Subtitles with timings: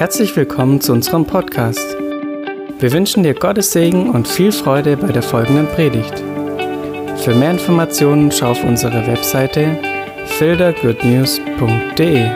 [0.00, 1.94] Herzlich willkommen zu unserem Podcast.
[2.78, 6.20] Wir wünschen dir Gottes Segen und viel Freude bei der folgenden Predigt.
[7.18, 9.76] Für mehr Informationen schau auf unsere Webseite
[10.24, 12.30] fildergoodnews.de.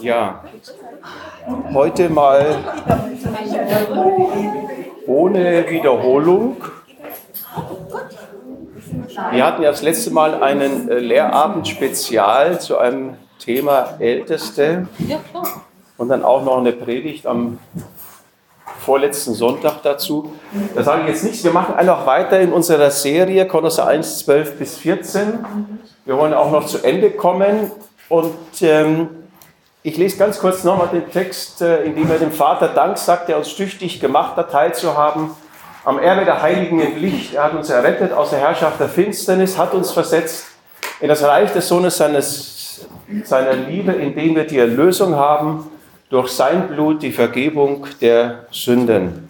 [0.00, 0.44] Ja,
[1.74, 3.05] heute mal
[5.26, 6.56] ohne Wiederholung.
[9.32, 14.86] Wir hatten ja das letzte Mal einen äh, Lehrabend spezial zu einem Thema Älteste
[15.96, 17.58] und dann auch noch eine Predigt am
[18.78, 20.32] vorletzten Sonntag dazu.
[20.76, 21.42] Da sage ich jetzt nichts.
[21.42, 25.44] Wir machen einfach weiter in unserer Serie Kolosser 1, 12 bis 14.
[26.04, 27.72] Wir wollen auch noch zu Ende kommen
[28.08, 29.08] und ähm,
[29.86, 33.28] ich lese ganz kurz nochmal den Text, äh, in dem er dem Vater Dank sagt,
[33.28, 35.30] der uns tüchtig gemacht hat, teilzuhaben
[35.84, 37.34] am Erbe der Heiligen im Licht.
[37.34, 40.46] Er hat uns errettet aus der Herrschaft der Finsternis, hat uns versetzt
[40.98, 42.84] in das Reich des Sohnes seines,
[43.22, 45.70] seiner Liebe, in dem wir die Erlösung haben
[46.10, 49.28] durch sein Blut, die Vergebung der Sünden.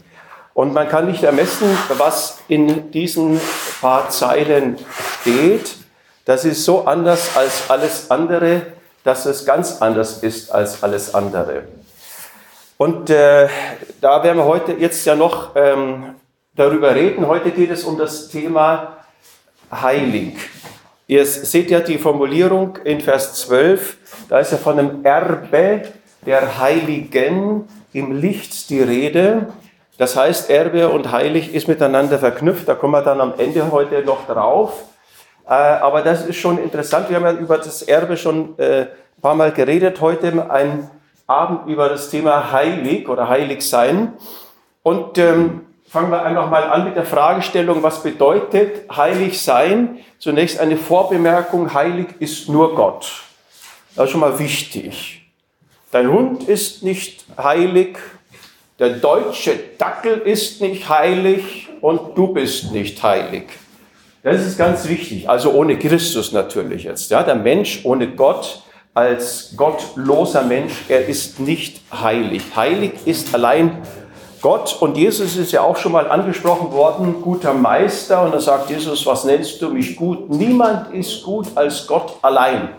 [0.55, 3.39] Und man kann nicht ermessen, was in diesen
[3.83, 4.79] paar Zeilen
[5.21, 5.77] steht.
[6.25, 8.63] Das ist so anders als alles andere,
[9.07, 11.63] dass es ganz anders ist als alles andere.
[12.77, 13.49] Und äh,
[14.01, 16.17] da werden wir heute jetzt ja noch ähm,
[16.57, 17.29] darüber reden.
[17.29, 18.97] Heute geht es um das Thema
[19.71, 20.35] heilig.
[21.07, 23.97] Ihr seht ja die Formulierung in Vers 12,
[24.29, 25.83] da ist ja von dem Erbe
[26.27, 29.47] der Heiligen im Licht die Rede.
[29.99, 34.03] Das heißt, Erbe und heilig ist miteinander verknüpft, da kommen wir dann am Ende heute
[34.03, 34.83] noch drauf.
[35.47, 37.09] Äh, aber das ist schon interessant.
[37.09, 38.89] Wir haben ja über das Erbe schon äh, ein
[39.23, 40.01] paar Mal geredet.
[40.01, 40.91] Heute ein
[41.27, 44.15] Abend über das Thema heilig oder heilig sein.
[44.83, 49.99] Und ähm, fangen wir einfach mal an mit der Fragestellung, was bedeutet heilig sein?
[50.19, 53.23] Zunächst eine Vorbemerkung, heilig ist nur Gott.
[53.95, 55.23] Das ist schon mal wichtig.
[55.91, 57.99] Dein Hund ist nicht heilig,
[58.79, 63.45] der deutsche Dackel ist nicht heilig und du bist nicht heilig.
[64.27, 65.31] Das ist ganz wichtig.
[65.31, 67.13] Also ohne Christus natürlich jetzt.
[67.13, 68.61] Ja, der Mensch ohne Gott
[68.93, 72.43] als gottloser Mensch, er ist nicht heilig.
[72.57, 73.83] Heilig ist allein
[74.41, 74.79] Gott.
[74.81, 78.25] Und Jesus ist ja auch schon mal angesprochen worden, guter Meister.
[78.25, 80.29] Und da sagt Jesus, was nennst du mich gut?
[80.29, 82.71] Niemand ist gut als Gott allein.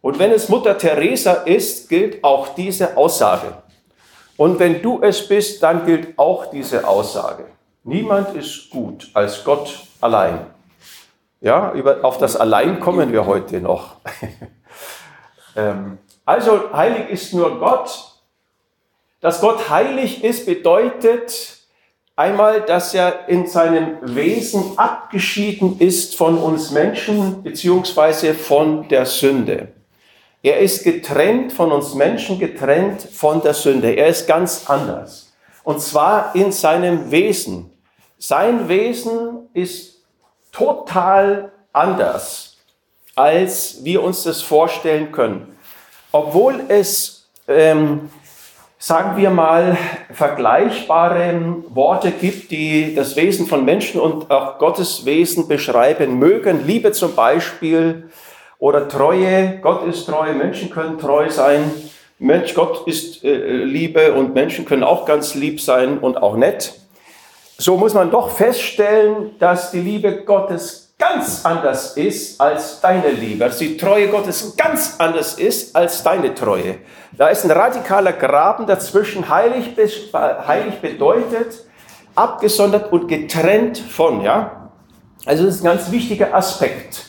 [0.00, 3.48] Und wenn es Mutter Teresa ist, gilt auch diese Aussage.
[4.36, 7.46] Und wenn du es bist, dann gilt auch diese Aussage.
[7.82, 10.46] Niemand ist gut als Gott allein.
[11.40, 13.96] Ja, über, auf das Allein kommen wir heute noch.
[15.56, 18.12] ähm, also heilig ist nur Gott.
[19.20, 21.58] Dass Gott heilig ist, bedeutet
[22.16, 29.68] einmal, dass er in seinem Wesen abgeschieden ist von uns Menschen beziehungsweise von der Sünde.
[30.42, 33.92] Er ist getrennt von uns Menschen, getrennt von der Sünde.
[33.94, 35.32] Er ist ganz anders.
[35.64, 37.72] Und zwar in seinem Wesen.
[38.18, 40.02] Sein Wesen ist
[40.52, 42.58] total anders,
[43.14, 45.56] als wir uns das vorstellen können.
[46.12, 48.10] Obwohl es, ähm,
[48.78, 49.78] sagen wir mal,
[50.12, 56.66] vergleichbare Worte gibt, die das Wesen von Menschen und auch Gottes Wesen beschreiben mögen.
[56.66, 58.10] Liebe zum Beispiel
[58.58, 59.58] oder Treue.
[59.62, 61.70] Gott ist treu, Menschen können treu sein.
[62.18, 66.74] Mensch, Gott ist äh, Liebe und Menschen können auch ganz lieb sein und auch nett
[67.58, 73.44] so muss man doch feststellen, dass die Liebe Gottes ganz anders ist als deine Liebe,
[73.44, 76.78] dass die Treue Gottes ganz anders ist als deine Treue.
[77.12, 79.28] Da ist ein radikaler Graben dazwischen.
[79.28, 79.76] Heilig,
[80.14, 81.64] heilig bedeutet
[82.14, 84.70] abgesondert und getrennt von, ja.
[85.26, 87.04] Also das ist ein ganz wichtiger Aspekt.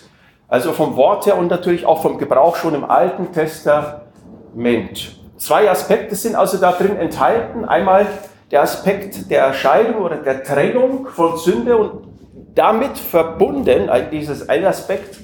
[0.49, 5.17] Also vom Wort her und natürlich auch vom Gebrauch schon im Alten Testament.
[5.37, 7.65] Zwei Aspekte sind also da drin enthalten.
[7.65, 8.07] Einmal
[8.51, 12.07] der Aspekt der Erscheidung oder der Trennung von Sünde und
[12.55, 15.19] damit verbunden, dieses ein Aspekt,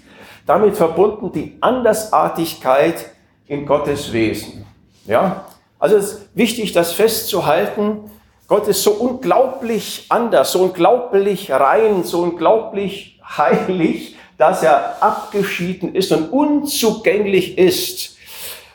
[0.45, 3.11] damit verbunden die Andersartigkeit
[3.47, 4.65] in Gottes Wesen.
[5.05, 5.45] Ja?
[5.79, 8.09] Also es ist wichtig, das festzuhalten.
[8.47, 16.11] Gott ist so unglaublich anders, so unglaublich rein, so unglaublich heilig, dass er abgeschieden ist
[16.11, 18.17] und unzugänglich ist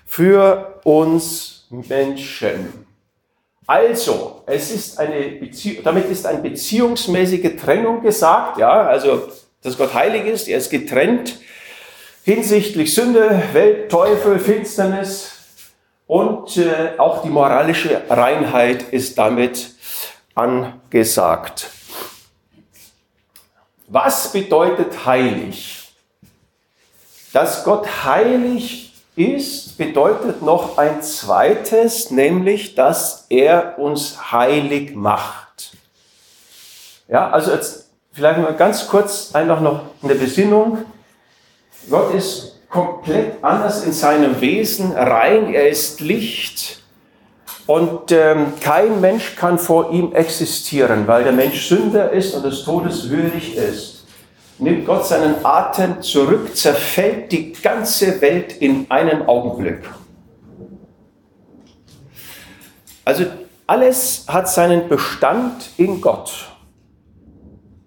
[0.07, 2.88] für uns Menschen.
[3.69, 9.29] Also, es ist eine Beziehung, damit ist eine beziehungsmäßige Trennung gesagt, ja, also,
[9.61, 11.39] dass Gott heilig ist, er ist getrennt
[12.25, 15.33] hinsichtlich Sünde, Welt, Teufel, Finsternis
[16.07, 19.73] und äh, auch die moralische Reinheit ist damit
[20.35, 21.69] angesagt.
[23.87, 25.93] Was bedeutet heilig?
[27.35, 28.88] Dass Gott heilig
[29.19, 35.73] ist, bedeutet noch ein zweites, nämlich, dass er uns heilig macht.
[37.09, 40.79] Ja, also jetzt vielleicht mal ganz kurz einfach noch eine Besinnung.
[41.91, 46.83] Gott ist komplett anders in seinem Wesen, rein, er ist Licht
[47.67, 52.65] und ähm, kein Mensch kann vor ihm existieren, weil der Mensch Sünder ist und des
[52.65, 53.98] Todes würdig ist
[54.59, 59.89] nimmt Gott seinen Atem zurück, zerfällt die ganze Welt in einen Augenblick.
[63.05, 63.25] Also
[63.67, 66.49] alles hat seinen Bestand in Gott.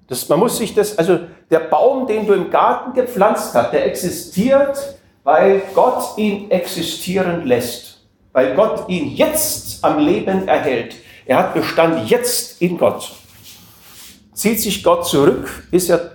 [0.08, 1.20] Das, man muss sich das, also
[1.50, 8.06] der Baum, den du im Garten gepflanzt hast, der existiert, weil Gott ihn existieren lässt,
[8.32, 10.96] weil Gott ihn jetzt am Leben erhält.
[11.26, 13.12] Er hat Bestand jetzt in Gott.
[14.34, 16.11] Zieht sich Gott zurück, ist er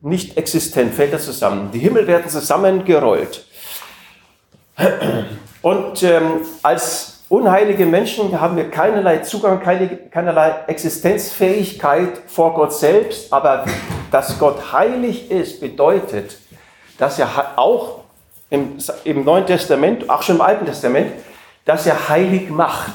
[0.00, 1.70] nicht existent, fällt er zusammen.
[1.72, 3.44] Die Himmel werden zusammengerollt.
[5.62, 13.32] Und ähm, als unheilige Menschen haben wir keinerlei Zugang, keine, keinerlei Existenzfähigkeit vor Gott selbst.
[13.32, 13.64] Aber
[14.10, 16.38] dass Gott heilig ist, bedeutet,
[16.96, 18.04] dass er auch
[18.50, 21.12] im, im Neuen Testament, auch schon im Alten Testament,
[21.64, 22.94] dass er heilig macht.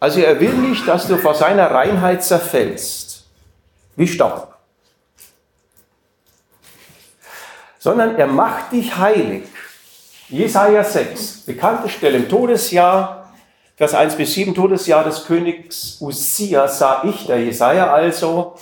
[0.00, 3.09] Also er will nicht, dass du vor seiner Reinheit zerfällst
[4.00, 4.54] wie Staub.
[7.78, 9.44] Sondern er macht dich heilig.
[10.28, 13.32] Jesaja 6, bekannte Stelle im Todesjahr,
[13.76, 18.54] Vers 1 bis 7, Todesjahr des Königs Usia, sah ich, der Jesaja also,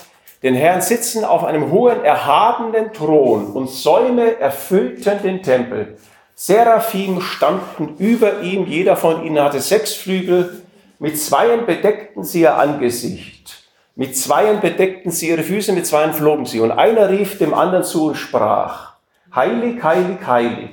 [0.42, 5.98] den Herrn sitzen auf einem hohen, erhabenen Thron und Säume erfüllten den Tempel.
[6.34, 10.62] Seraphim standen über ihm, jeder von ihnen hatte sechs Flügel,
[10.98, 13.57] mit zweien bedeckten sie ihr Angesicht.
[13.98, 16.60] Mit zweien bedeckten sie ihre Füße, mit zweien flogen sie.
[16.60, 18.92] Und einer rief dem anderen zu und sprach,
[19.34, 20.70] Heilig, heilig, heilig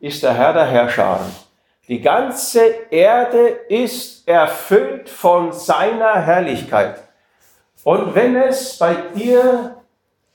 [0.00, 1.18] ist der Herr der Herrscher.
[1.88, 2.60] Die ganze
[2.90, 6.96] Erde ist erfüllt von seiner Herrlichkeit.
[7.84, 9.76] Und wenn es bei dir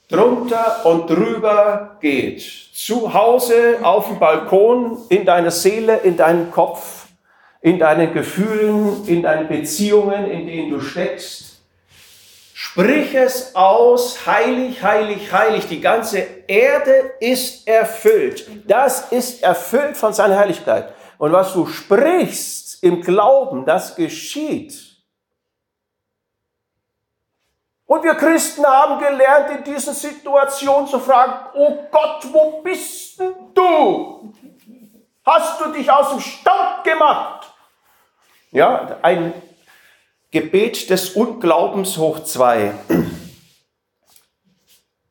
[0.09, 2.41] drunter und drüber geht,
[2.73, 7.05] zu Hause, auf dem Balkon, in deiner Seele, in deinem Kopf,
[7.61, 11.52] in deinen Gefühlen, in deinen Beziehungen, in denen du steckst,
[12.65, 15.67] Sprich es aus, heilig, heilig, heilig.
[15.67, 18.49] Die ganze Erde ist erfüllt.
[18.65, 20.93] Das ist erfüllt von seiner Herrlichkeit.
[21.17, 24.73] Und was du sprichst im Glauben, das geschieht.
[27.85, 33.33] Und wir Christen haben gelernt, in diesen Situationen zu fragen, oh Gott, wo bist denn
[33.53, 34.33] du?
[35.25, 37.45] Hast du dich aus dem Staub gemacht?
[38.51, 39.33] Ja, ein
[40.33, 42.71] Gebet des Unglaubens hoch zwei.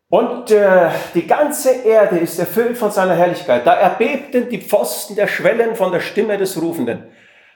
[0.09, 3.65] Und äh, die ganze Erde ist erfüllt von seiner Herrlichkeit.
[3.65, 7.05] Da erbebten die Pfosten der Schwellen von der Stimme des Rufenden.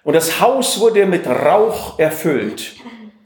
[0.05, 2.77] Und das Haus wurde mit Rauch erfüllt.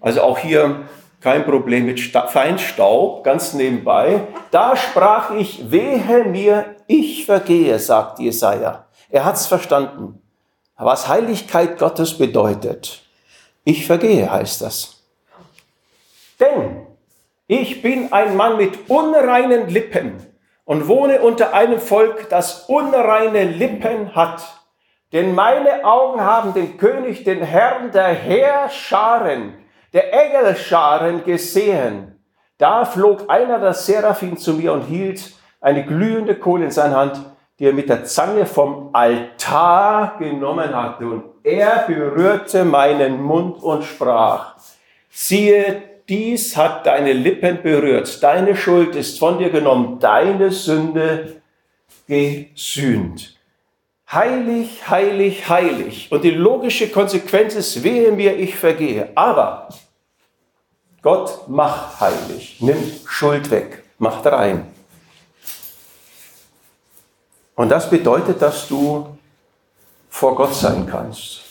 [0.00, 0.88] Also auch hier
[1.20, 4.22] kein Problem mit Feinstaub, ganz nebenbei.
[4.50, 8.87] Da sprach ich, wehe mir, ich vergehe, sagt Jesaja.
[9.10, 10.22] Er hat's verstanden,
[10.78, 13.02] was Heiligkeit Gottes bedeutet.
[13.64, 15.02] Ich vergehe, heißt das.
[16.38, 16.87] Denn
[17.47, 20.25] ich bin ein Mann mit unreinen Lippen
[20.64, 24.43] und wohne unter einem Volk, das unreine Lippen hat.
[25.12, 29.55] Denn meine Augen haben den König, den Herrn der Heerscharen,
[29.93, 32.25] der Engelscharen gesehen.
[32.59, 37.21] Da flog einer der Seraphim zu mir und hielt eine glühende Kohle in seiner Hand,
[37.61, 41.07] die er mit der Zange vom Altar genommen hatte.
[41.07, 44.55] Und er berührte meinen Mund und sprach,
[45.11, 51.43] siehe, dies hat deine Lippen berührt, deine Schuld ist von dir genommen, deine Sünde
[52.09, 53.37] gesühnt.
[54.11, 56.09] Heilig, heilig, heilig.
[56.11, 59.11] Und die logische Konsequenz ist, wehe mir, ich vergehe.
[59.14, 59.69] Aber
[61.02, 64.67] Gott macht heilig, nimmt Schuld weg, macht rein.
[67.61, 69.19] Und das bedeutet, dass du
[70.09, 71.43] vor Gott sein kannst.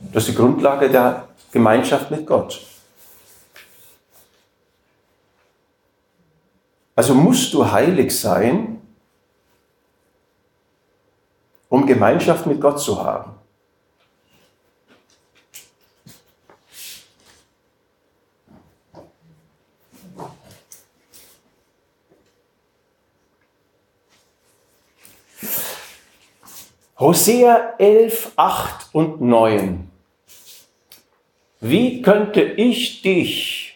[0.00, 2.62] Das ist die Grundlage der Gemeinschaft mit Gott.
[6.96, 8.80] Also musst du heilig sein,
[11.68, 13.34] um Gemeinschaft mit Gott zu haben.
[27.02, 29.90] Hosea 11, 8 und 9.
[31.58, 33.74] wie könnte ich dich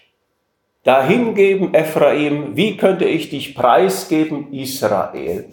[0.85, 2.57] dahingeben, Ephraim?
[2.57, 5.47] Wie könnte ich dich preisgeben, Israel?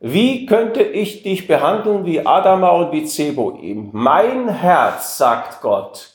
[0.00, 3.90] Wie könnte ich dich behandeln wie Adama und wie Zeboim?
[3.92, 6.08] Mein Herz, sagt Gott,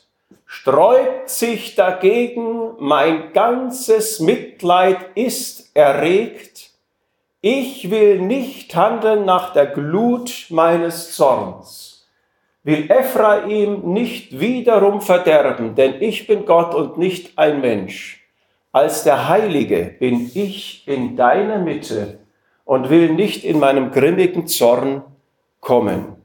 [0.48, 6.69] sträubt sich dagegen, mein ganzes Mitleid ist erregt.
[7.42, 12.06] Ich will nicht handeln nach der Glut meines Zorns,
[12.64, 18.28] will Ephraim nicht wiederum verderben, denn ich bin Gott und nicht ein Mensch.
[18.74, 22.20] Als der Heilige bin ich in deiner Mitte
[22.66, 25.02] und will nicht in meinem grimmigen Zorn
[25.62, 26.18] kommen.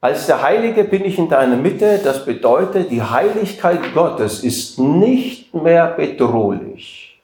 [0.00, 2.00] Als der Heilige bin ich in deiner Mitte.
[2.02, 7.22] Das bedeutet, die Heiligkeit Gottes ist nicht mehr bedrohlich.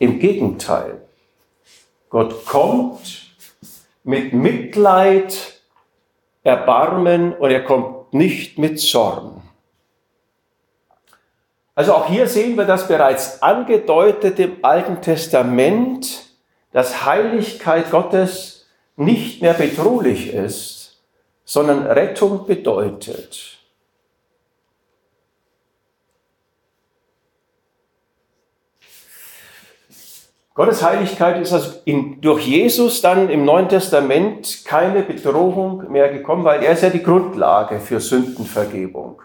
[0.00, 1.02] Im Gegenteil,
[2.10, 3.34] Gott kommt
[4.04, 5.60] mit Mitleid,
[6.42, 9.42] Erbarmen und er kommt nicht mit Zorn.
[11.74, 16.26] Also auch hier sehen wir das bereits angedeutet im Alten Testament,
[16.72, 21.00] dass Heiligkeit Gottes nicht mehr bedrohlich ist,
[21.44, 23.57] sondern Rettung bedeutet.
[30.58, 36.42] Gottes Heiligkeit ist also in, durch Jesus dann im Neuen Testament keine Bedrohung mehr gekommen,
[36.42, 39.22] weil er ist ja die Grundlage für Sündenvergebung.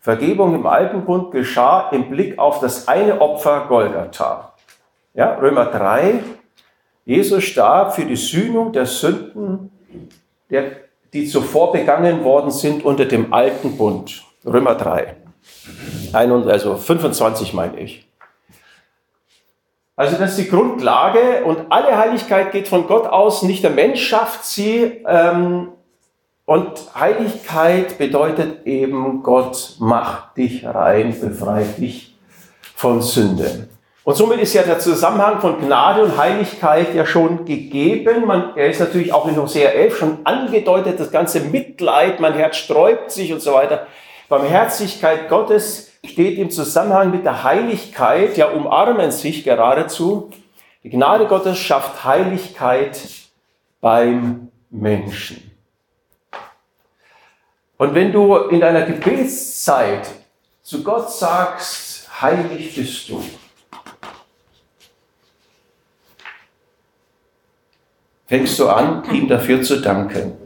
[0.00, 4.54] Vergebung im Alten Bund geschah im Blick auf das eine Opfer Golgatha.
[5.14, 6.24] Ja, Römer 3,
[7.04, 9.70] Jesus starb für die Sühnung der Sünden
[10.50, 10.72] der
[11.12, 14.24] die zuvor begangen worden sind unter dem alten Bund.
[14.44, 15.14] Römer 3.
[16.12, 18.07] Also 25 meine ich.
[19.98, 24.06] Also das ist die Grundlage und alle Heiligkeit geht von Gott aus, nicht der Mensch
[24.06, 25.04] schafft sie.
[25.04, 25.70] Ähm,
[26.44, 32.16] und Heiligkeit bedeutet eben, Gott macht dich rein, befreit dich
[32.76, 33.70] von Sünde.
[34.04, 38.24] Und somit ist ja der Zusammenhang von Gnade und Heiligkeit ja schon gegeben.
[38.24, 42.56] Man, er ist natürlich auch in Hosea 11 schon angedeutet, das ganze Mitleid, mein Herz
[42.56, 43.88] sträubt sich und so weiter.
[44.28, 50.30] Barmherzigkeit Gottes steht im Zusammenhang mit der Heiligkeit, ja umarmen sich geradezu.
[50.84, 53.00] Die Gnade Gottes schafft Heiligkeit
[53.80, 55.50] beim Menschen.
[57.76, 60.08] Und wenn du in deiner Gebetszeit
[60.62, 63.22] zu Gott sagst, heilig bist du,
[68.26, 70.36] fängst du an, ihm dafür zu danken,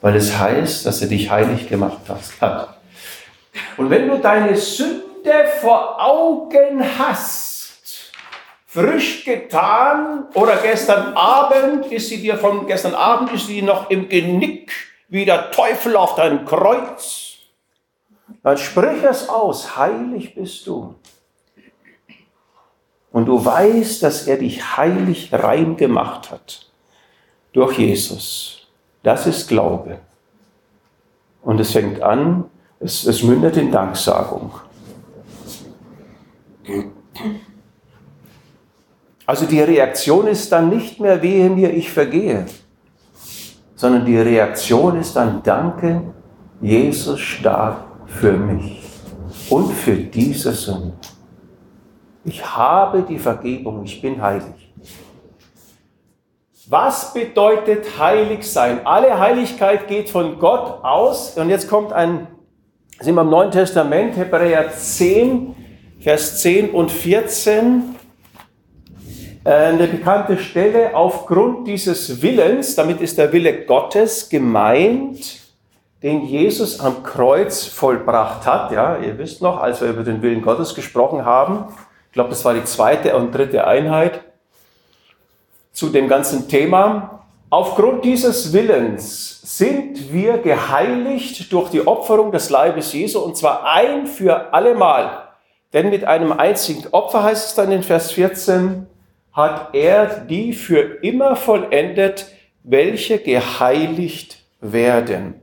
[0.00, 2.00] weil es heißt, dass er dich heilig gemacht
[2.40, 2.77] hat.
[3.76, 8.12] Und wenn du deine Sünde vor Augen hast,
[8.66, 14.08] frisch getan oder gestern Abend ist sie dir von gestern Abend ist sie noch im
[14.08, 14.72] Genick
[15.08, 17.36] wie der Teufel auf deinem Kreuz,
[18.42, 20.94] dann sprich es aus, heilig bist du.
[23.10, 26.66] Und du weißt, dass er dich heilig rein gemacht hat
[27.52, 28.66] durch Jesus.
[29.02, 30.00] Das ist Glaube.
[31.42, 32.50] Und es fängt an,
[32.80, 34.52] es, es mündet in Danksagung.
[39.26, 42.46] Also die Reaktion ist dann nicht mehr, wehe mir, ich vergehe,
[43.74, 46.02] sondern die Reaktion ist dann, danke,
[46.60, 48.82] Jesus starb für mich
[49.50, 50.94] und für diese Sünde.
[52.24, 54.72] Ich habe die Vergebung, ich bin heilig.
[56.70, 58.86] Was bedeutet heilig sein?
[58.86, 61.38] Alle Heiligkeit geht von Gott aus.
[61.38, 62.26] Und jetzt kommt ein,
[63.00, 65.54] sind wir im Neuen Testament, Hebräer 10,
[66.00, 67.94] Vers 10 und 14.
[69.44, 75.38] Äh, eine bekannte Stelle, aufgrund dieses Willens, damit ist der Wille Gottes gemeint,
[76.02, 78.72] den Jesus am Kreuz vollbracht hat.
[78.72, 81.72] Ja, ihr wisst noch, als wir über den Willen Gottes gesprochen haben,
[82.06, 84.22] ich glaube, das war die zweite und dritte Einheit
[85.72, 87.17] zu dem ganzen Thema.
[87.50, 94.06] Aufgrund dieses Willens sind wir geheiligt durch die Opferung des Leibes Jesu und zwar ein
[94.06, 95.28] für allemal.
[95.72, 98.86] Denn mit einem einzigen Opfer heißt es dann in Vers 14,
[99.32, 102.26] hat er die für immer vollendet,
[102.64, 105.42] welche geheiligt werden.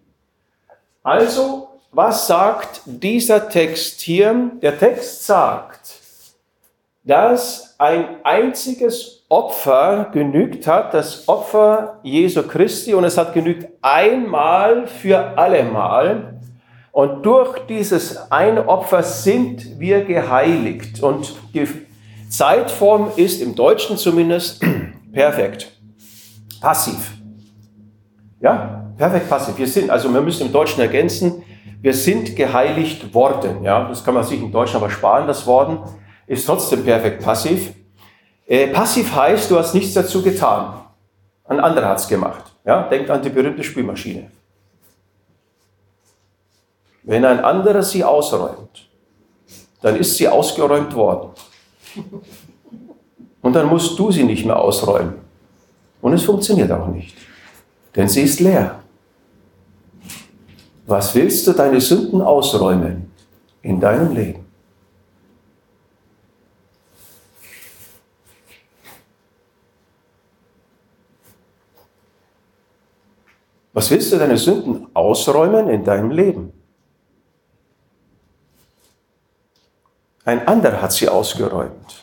[1.02, 4.52] Also, was sagt dieser Text hier?
[4.62, 5.96] Der Text sagt,
[7.04, 14.88] dass ein einziges Opfer genügt hat, das Opfer Jesu Christi, und es hat genügt einmal
[14.88, 16.40] für allemal.
[16.92, 21.02] Und durch dieses eine Opfer sind wir geheiligt.
[21.02, 21.68] Und die
[22.30, 24.64] Zeitform ist im Deutschen zumindest
[25.12, 25.72] perfekt.
[26.62, 27.18] Passiv.
[28.40, 29.58] Ja, perfekt passiv.
[29.58, 31.44] Wir sind, also wir müssen im Deutschen ergänzen,
[31.82, 33.64] wir sind geheiligt worden.
[33.64, 35.80] Ja, das kann man sich in Deutsch aber sparen, das Worden
[36.28, 37.74] ist trotzdem perfekt passiv.
[38.48, 40.82] Äh, passiv heißt, du hast nichts dazu getan.
[41.46, 42.44] Ein anderer hat es gemacht.
[42.64, 44.30] Ja, denkt an die berühmte Spülmaschine.
[47.04, 48.88] Wenn ein anderer sie ausräumt,
[49.82, 51.30] dann ist sie ausgeräumt worden.
[53.42, 55.14] Und dann musst du sie nicht mehr ausräumen.
[56.02, 57.16] Und es funktioniert auch nicht,
[57.96, 58.80] denn sie ist leer.
[60.88, 63.12] Was willst du deine Sünden ausräumen
[63.62, 64.45] in deinem Leben?
[73.76, 76.54] Was willst du deine Sünden ausräumen in deinem Leben?
[80.24, 82.02] Ein anderer hat sie ausgeräumt.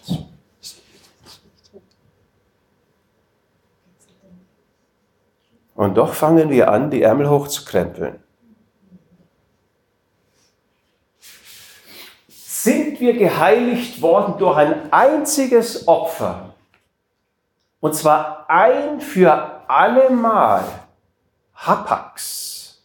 [5.75, 8.23] Und doch fangen wir an, die Ärmel hochzukrempeln.
[12.29, 16.55] Sind wir geheiligt worden durch ein einziges Opfer?
[17.81, 20.82] Und zwar ein für allemal.
[21.67, 22.83] Hapax.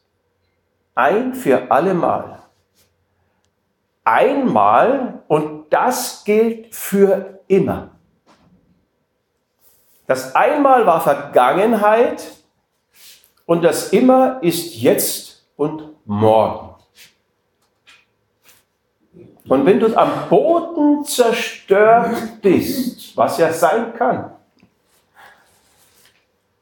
[0.95, 2.39] Ein für allemal.
[4.03, 7.91] Einmal und das gilt für immer.
[10.05, 12.31] Das einmal war Vergangenheit
[13.45, 16.75] und das immer ist jetzt und morgen.
[19.49, 24.36] Und wenn du am Boden zerstört bist, was ja sein kann,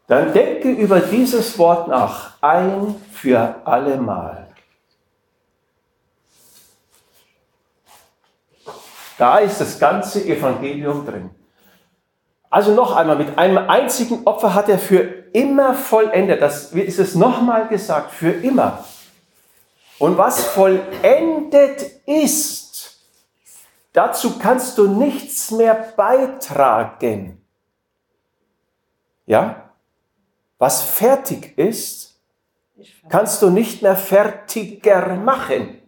[0.07, 4.47] dann denke über dieses Wort nach, ein für allemal.
[9.17, 11.29] Da ist das ganze Evangelium drin.
[12.49, 14.99] Also noch einmal, mit einem einzigen Opfer hat er für
[15.33, 16.41] immer vollendet.
[16.41, 18.85] Das ist es nochmal gesagt, für immer.
[19.99, 22.99] Und was vollendet ist,
[23.93, 27.41] dazu kannst du nichts mehr beitragen.
[29.25, 29.64] Ja?
[30.57, 32.19] Was fertig ist,
[33.09, 35.81] kannst du nicht mehr fertiger machen.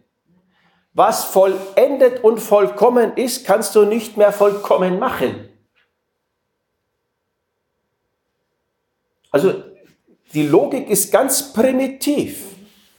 [0.92, 5.48] Was vollendet und vollkommen ist, kannst du nicht mehr vollkommen machen.
[9.30, 9.62] Also
[10.34, 12.44] die Logik ist ganz primitiv.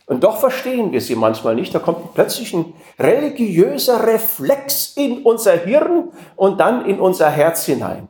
[0.05, 1.73] Und doch verstehen wir sie manchmal nicht.
[1.75, 8.07] Da kommt plötzlich ein religiöser Reflex in unser Hirn und dann in unser Herz hinein.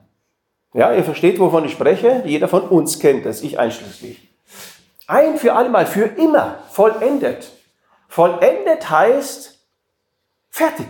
[0.73, 2.23] Ja, ihr versteht, wovon ich spreche.
[2.25, 4.29] Jeder von uns kennt das, ich einschließlich.
[5.07, 7.51] Ein für allemal, für immer, vollendet.
[8.07, 9.59] Vollendet heißt
[10.49, 10.87] fertig.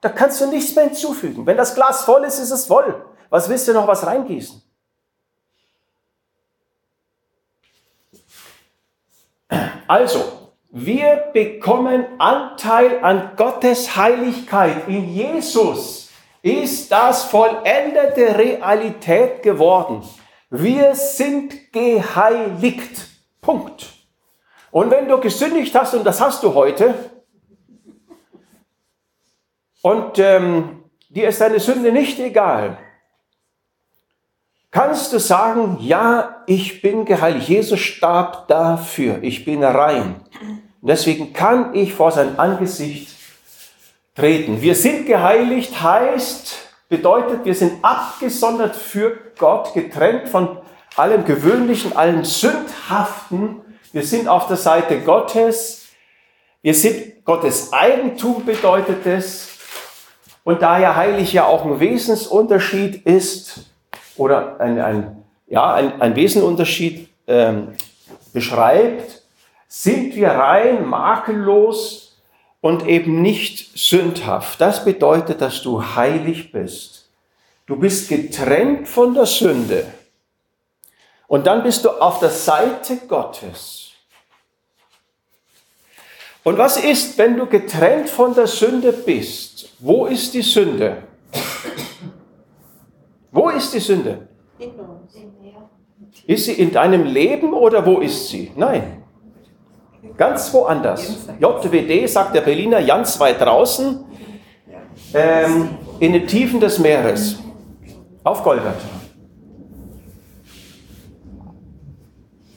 [0.00, 1.46] Da kannst du nichts mehr hinzufügen.
[1.46, 3.04] Wenn das Glas voll ist, ist es voll.
[3.30, 4.62] Was willst du noch was reingießen?
[9.88, 16.01] Also, wir bekommen Anteil an Gottes Heiligkeit in Jesus
[16.42, 20.02] ist das vollendete Realität geworden.
[20.50, 23.08] Wir sind geheiligt.
[23.40, 23.92] Punkt.
[24.70, 26.94] Und wenn du gesündigt hast, und das hast du heute,
[29.82, 32.78] und ähm, dir ist deine Sünde nicht egal,
[34.70, 37.48] kannst du sagen, ja, ich bin geheiligt.
[37.48, 39.22] Jesus starb dafür.
[39.22, 40.20] Ich bin rein.
[40.80, 43.11] deswegen kann ich vor sein Angesicht
[44.14, 44.60] treten.
[44.60, 46.54] Wir sind geheiligt heißt,
[46.88, 50.58] bedeutet, wir sind abgesondert für Gott, getrennt von
[50.96, 53.62] allem Gewöhnlichen, allem Sündhaften.
[53.92, 55.86] Wir sind auf der Seite Gottes.
[56.60, 59.48] Wir sind Gottes Eigentum, bedeutet es.
[60.44, 63.66] Und da ja heilig ja auch ein Wesensunterschied ist,
[64.16, 67.68] oder ein, ein, ja, ein, ein Wesenunterschied ähm,
[68.32, 69.22] beschreibt,
[69.68, 72.01] sind wir rein, makellos,
[72.62, 74.58] und eben nicht sündhaft.
[74.60, 77.10] Das bedeutet, dass du heilig bist.
[77.66, 79.92] Du bist getrennt von der Sünde.
[81.26, 83.90] Und dann bist du auf der Seite Gottes.
[86.44, 89.68] Und was ist, wenn du getrennt von der Sünde bist?
[89.78, 91.02] Wo ist die Sünde?
[93.32, 94.28] Wo ist die Sünde?
[96.26, 98.52] Ist sie in deinem Leben oder wo ist sie?
[98.54, 99.01] Nein.
[100.16, 101.28] Ganz woanders.
[101.38, 104.04] JWD, sagt der Berliner, ganz weit draußen,
[105.14, 105.68] ähm,
[106.00, 107.38] in den Tiefen des Meeres,
[108.24, 108.88] auf Golgatha.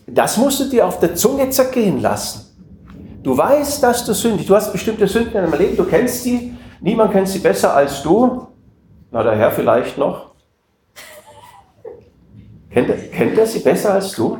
[0.08, 2.42] Das musst du dir auf der Zunge zergehen lassen.
[3.22, 6.56] Du weißt, dass du sündig, du hast bestimmte Sünden in deinem Leben, du kennst sie,
[6.80, 8.48] niemand kennt sie besser als du.
[9.12, 10.32] Na, der Herr vielleicht noch.
[12.70, 14.40] Kennt er, kennt er sie besser als du?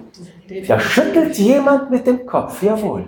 [0.67, 3.05] Da schüttelt jemand mit dem Kopf, jawohl.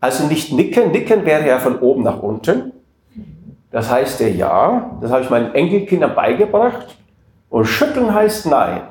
[0.00, 2.72] Also nicht nicken, nicken wäre ja von oben nach unten.
[3.70, 6.96] Das heißt ja ja, das habe ich meinen Enkelkindern beigebracht.
[7.50, 8.82] Und schütteln heißt nein.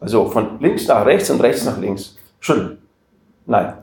[0.00, 2.16] Also von links nach rechts und rechts nach links.
[2.40, 2.78] Schütteln.
[3.46, 3.74] Nein.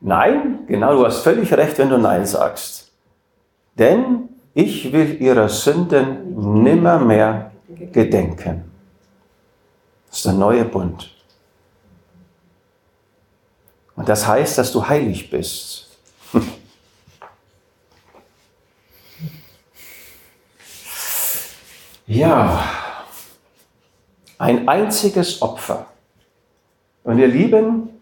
[0.00, 2.92] Nein, genau, du hast völlig recht, wenn du Nein sagst.
[3.76, 7.50] Denn ich will ihrer Sünden nimmermehr
[7.92, 8.64] gedenken.
[10.08, 11.17] Das ist der neue Bund.
[13.98, 15.88] Und das heißt, dass du heilig bist.
[22.10, 22.64] Ja,
[24.38, 25.88] ein einziges Opfer.
[27.04, 28.00] Und ihr Lieben,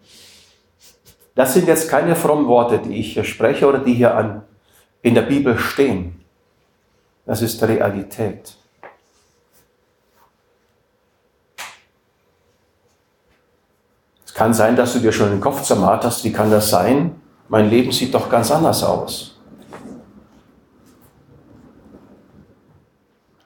[1.35, 4.43] das sind jetzt keine frommen Worte, die ich hier spreche oder die hier an,
[5.01, 6.23] in der Bibel stehen.
[7.25, 8.55] Das ist Realität.
[14.37, 16.23] Kann sein, dass du dir schon den Kopf zermarrt hast.
[16.23, 17.15] Wie kann das sein?
[17.49, 19.35] Mein Leben sieht doch ganz anders aus.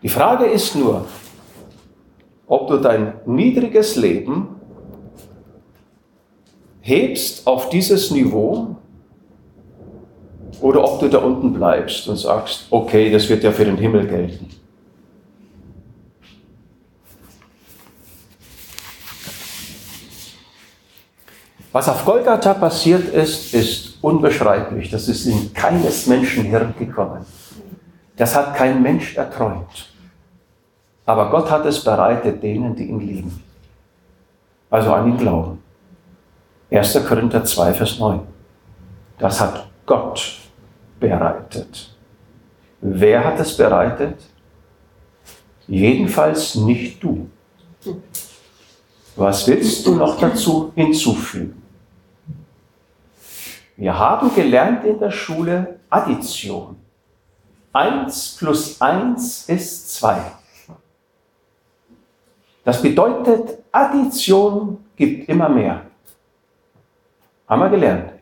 [0.04, 1.06] Die Frage ist nur,
[2.46, 4.50] ob du dein niedriges Leben
[6.82, 8.76] hebst auf dieses Niveau
[10.60, 14.08] oder ob du da unten bleibst und sagst, okay, das wird ja für den Himmel
[14.08, 14.50] gelten.
[21.72, 24.90] Was auf Golgatha passiert ist, ist unbeschreiblich.
[24.90, 27.26] Das ist in keines Menschenhirn gekommen.
[28.18, 29.90] Das hat kein Mensch erträumt.
[31.06, 33.44] Aber Gott hat es bereitet denen, die ihn lieben.
[34.70, 35.64] Also an ihn glauben.
[36.70, 37.06] 1.
[37.08, 38.20] Korinther 2, Vers 9.
[39.18, 40.40] Das hat Gott
[41.00, 41.96] bereitet.
[42.82, 44.20] Wer hat es bereitet?
[45.68, 47.30] Jedenfalls nicht du.
[49.16, 51.61] Was willst du noch dazu hinzufügen?
[53.82, 56.80] Wir haben gelernt in der Schule Addition.
[57.74, 60.22] 1 plus 1 ist 2.
[62.64, 65.88] Das bedeutet, Addition gibt immer mehr.
[67.48, 68.14] Haben wir gelernt.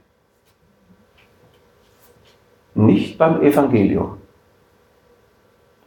[2.75, 4.21] Nicht beim Evangelium.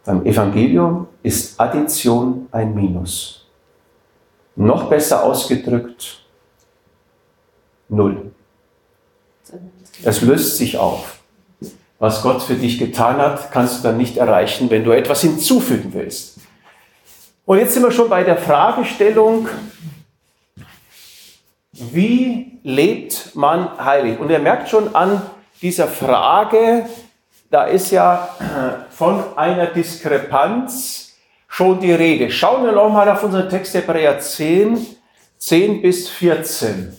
[0.05, 3.49] Beim Evangelium ist Addition ein Minus.
[4.55, 6.27] Noch besser ausgedrückt,
[7.89, 8.32] null.
[10.05, 11.19] Es löst sich auf.
[11.99, 15.93] Was Gott für dich getan hat, kannst du dann nicht erreichen, wenn du etwas hinzufügen
[15.95, 16.39] willst.
[17.45, 19.49] Und jetzt sind wir schon bei der Fragestellung,
[21.73, 24.19] wie lebt man heilig?
[24.19, 25.23] Und ihr merkt schon an
[25.61, 26.87] dieser Frage,
[27.51, 31.13] da ist ja äh, von einer Diskrepanz
[31.49, 32.31] schon die Rede.
[32.31, 34.87] Schauen wir nochmal auf unseren Text Hebräer 10,
[35.39, 36.99] 10 bis 14.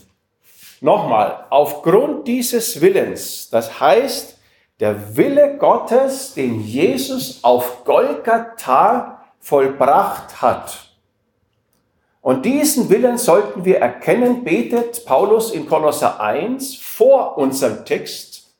[0.84, 4.36] Nochmal, aufgrund dieses Willens, das heißt,
[4.80, 10.90] der Wille Gottes, den Jesus auf Golgatha vollbracht hat.
[12.20, 18.54] Und diesen Willen sollten wir erkennen, betet Paulus in Kolosser 1 vor unserem Text.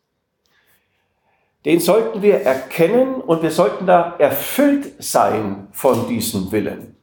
[1.66, 6.96] Den sollten wir erkennen und wir sollten da erfüllt sein von diesem Willen,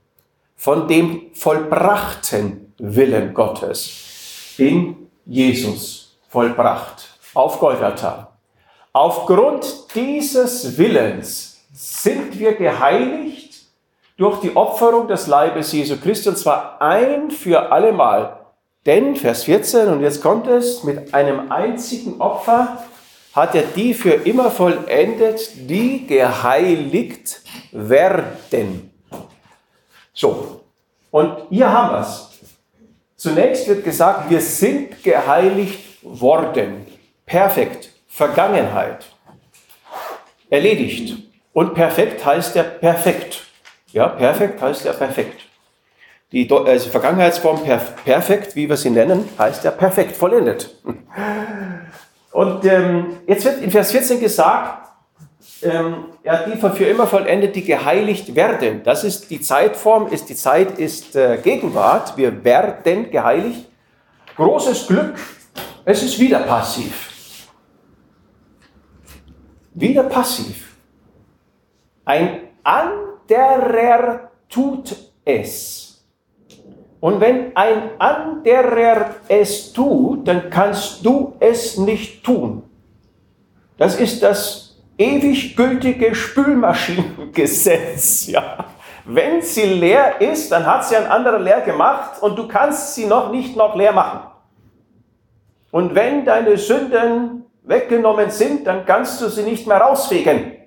[0.56, 8.32] von dem vollbrachten Willen Gottes in Jesus vollbracht auf Golgatha.
[8.94, 13.62] Aufgrund dieses Willens sind wir geheiligt
[14.18, 18.38] durch die Opferung des Leibes Jesu Christi und zwar ein für allemal.
[18.86, 22.84] Denn, Vers 14, und jetzt kommt es, mit einem einzigen Opfer
[23.34, 28.92] hat er die für immer vollendet, die geheiligt werden.
[30.14, 30.62] So,
[31.12, 32.31] und hier haben wir es.
[33.22, 36.88] Zunächst wird gesagt, wir sind geheiligt worden.
[37.24, 37.92] Perfekt.
[38.08, 39.06] Vergangenheit.
[40.50, 41.18] Erledigt.
[41.54, 43.44] Und perfekt heißt ja perfekt.
[43.92, 45.40] Ja, perfekt heißt ja perfekt.
[46.32, 47.60] Die also Vergangenheitsform
[48.04, 50.76] perfekt, wie wir sie nennen, heißt ja perfekt, vollendet.
[52.32, 54.81] Und ähm, jetzt wird in Vers 14 gesagt,
[55.64, 58.82] ähm, ja, die für immer vollendet, die geheiligt werden.
[58.84, 62.18] Das ist die Zeitform, ist die Zeit ist äh, Gegenwart.
[62.18, 63.68] Wir werden geheiligt.
[64.36, 65.16] Großes Glück,
[65.86, 67.48] es ist wieder passiv.
[69.74, 70.76] Wieder passiv.
[72.06, 74.96] Ein an anderer tut
[75.26, 76.04] es.
[77.00, 82.64] Und wenn ein anderer es tut, dann kannst du es nicht tun.
[83.78, 88.28] Das ist das ewig gültige Spülmaschinengesetz.
[88.28, 88.66] Ja.
[89.06, 93.06] Wenn sie leer ist, dann hat sie ein anderer leer gemacht und du kannst sie
[93.06, 94.22] noch nicht noch leer machen.
[95.72, 100.58] Und wenn deine Sünden weggenommen sind, dann kannst du sie nicht mehr rausfegen.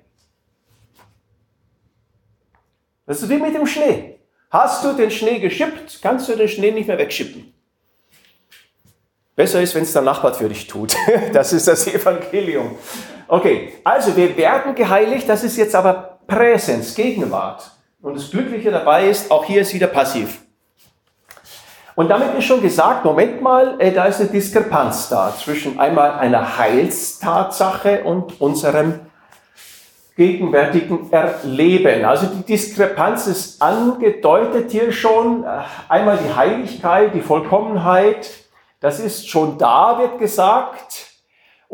[3.05, 4.19] Das ist wie mit dem Schnee.
[4.49, 7.53] Hast du den Schnee geschippt, kannst du den Schnee nicht mehr wegschippen.
[9.35, 10.95] Besser ist, wenn es der Nachbar für dich tut.
[11.33, 12.77] Das ist das Evangelium.
[13.27, 17.71] Okay, also wir werden geheiligt, das ist jetzt aber Präsens, Gegenwart.
[18.01, 20.41] Und das Glückliche dabei ist, auch hier ist wieder passiv.
[21.95, 26.11] Und damit ist schon gesagt, Moment mal, äh, da ist eine Diskrepanz da zwischen einmal
[26.11, 28.99] einer Heilstatsache und unserem
[30.17, 32.05] gegenwärtigen Erleben.
[32.05, 35.45] Also die Diskrepanz ist angedeutet hier schon.
[35.45, 38.29] Äh, einmal die Heiligkeit, die Vollkommenheit,
[38.81, 41.04] das ist schon da, wird gesagt.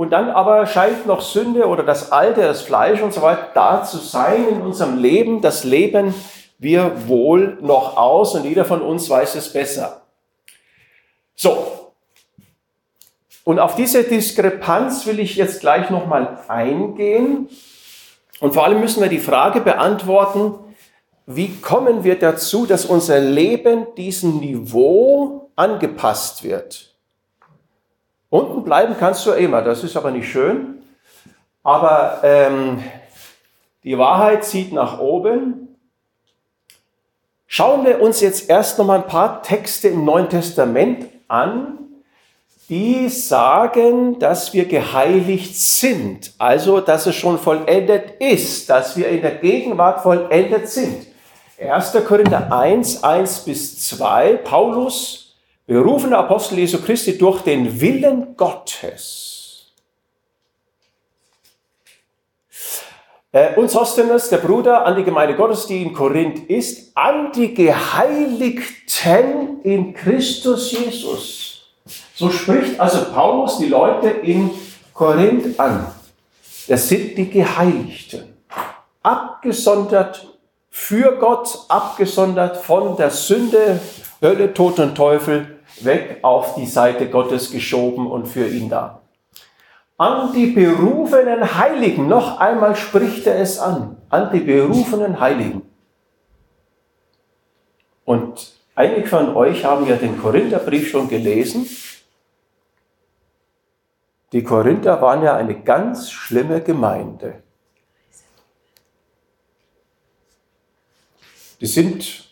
[0.02, 3.84] Und dann aber scheint noch Sünde oder das Alte, das Fleisch und so weiter da
[3.84, 5.42] zu sein in unserem Leben.
[5.42, 6.16] Das leben
[6.58, 10.02] wir wohl noch aus und jeder von uns weiß es besser.
[11.36, 11.94] So.
[13.44, 17.48] Und auf diese Diskrepanz will ich jetzt gleich nochmal eingehen.
[18.40, 20.56] Und vor allem müssen wir die Frage beantworten,
[21.28, 26.91] wie kommen wir dazu, dass unser Leben diesem Niveau angepasst wird?
[28.32, 30.82] Unten bleiben kannst du immer, das ist aber nicht schön.
[31.64, 32.82] Aber ähm,
[33.84, 35.78] die Wahrheit zieht nach oben.
[37.46, 41.78] Schauen wir uns jetzt erst noch mal ein paar Texte im Neuen Testament an,
[42.70, 46.32] die sagen, dass wir geheiligt sind.
[46.38, 51.06] Also, dass es schon vollendet ist, dass wir in der Gegenwart vollendet sind.
[51.60, 51.98] 1.
[52.08, 55.31] Korinther 1, 1 bis 2, Paulus
[55.72, 59.72] berufener Apostel Jesu Christi durch den Willen Gottes.
[63.32, 67.54] Äh, und Sostenes, der Bruder, an die Gemeinde Gottes, die in Korinth ist, an die
[67.54, 71.62] Geheiligten in Christus Jesus.
[72.16, 74.52] So spricht also Paulus die Leute in
[74.94, 75.88] Korinth an.
[76.68, 78.36] Das sind die Geheiligten.
[79.04, 80.28] Abgesondert
[80.70, 83.80] für Gott, abgesondert von der Sünde,
[84.22, 89.02] Hölle, Tod und Teufel, weg auf die Seite Gottes geschoben und für ihn da.
[89.98, 95.62] An die berufenen Heiligen, noch einmal spricht er es an, an die berufenen Heiligen.
[98.04, 101.68] Und einige von euch haben ja den Korintherbrief schon gelesen.
[104.32, 107.44] Die Korinther waren ja eine ganz schlimme Gemeinde.
[111.60, 112.31] Die sind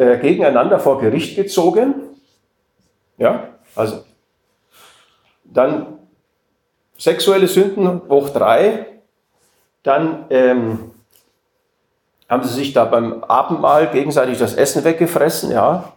[0.00, 1.94] äh, gegeneinander vor Gericht gezogen.
[3.18, 4.02] Ja, also
[5.44, 5.98] dann
[6.96, 8.86] sexuelle Sünden hoch drei.
[9.82, 10.92] Dann ähm,
[12.30, 15.92] haben sie sich da beim Abendmahl gegenseitig das Essen weggefressen, ja,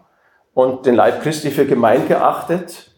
[0.53, 2.91] und den Leib Christi für gemein geachtet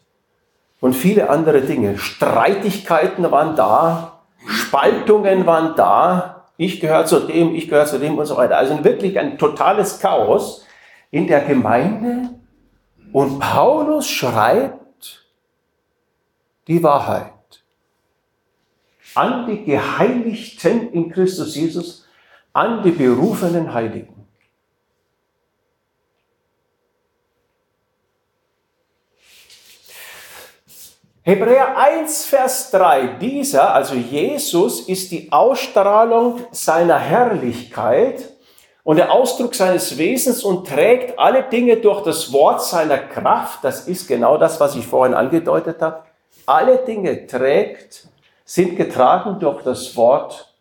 [0.79, 1.99] und viele andere Dinge.
[1.99, 6.47] Streitigkeiten waren da, Spaltungen waren da.
[6.57, 8.57] Ich gehöre zu dem, ich gehöre zu dem und so weiter.
[8.57, 10.64] Also wirklich ein totales Chaos
[11.15, 12.29] in der Gemeinde
[13.13, 15.25] und Paulus schreibt
[16.67, 17.31] die Wahrheit.
[19.13, 22.05] An die Geheiligten in Christus Jesus,
[22.51, 24.27] an die berufenen Heiligen.
[31.21, 38.34] Hebräer 1, Vers 3, dieser, also Jesus, ist die Ausstrahlung seiner Herrlichkeit
[38.85, 43.63] und der Ausdruck seines Wesens und trägt alle Dinge durch das Wort seiner Kraft.
[43.63, 46.03] Das ist genau das, was ich vorhin angedeutet habe.
[46.45, 48.07] Alle Dinge trägt,
[48.45, 50.53] sind getragen durch das Wort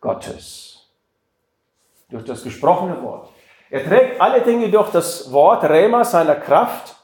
[0.00, 0.86] Gottes.
[2.08, 3.28] Durch das gesprochene Wort.
[3.70, 6.94] Er trägt alle Dinge durch das Wort Rema seiner Kraft.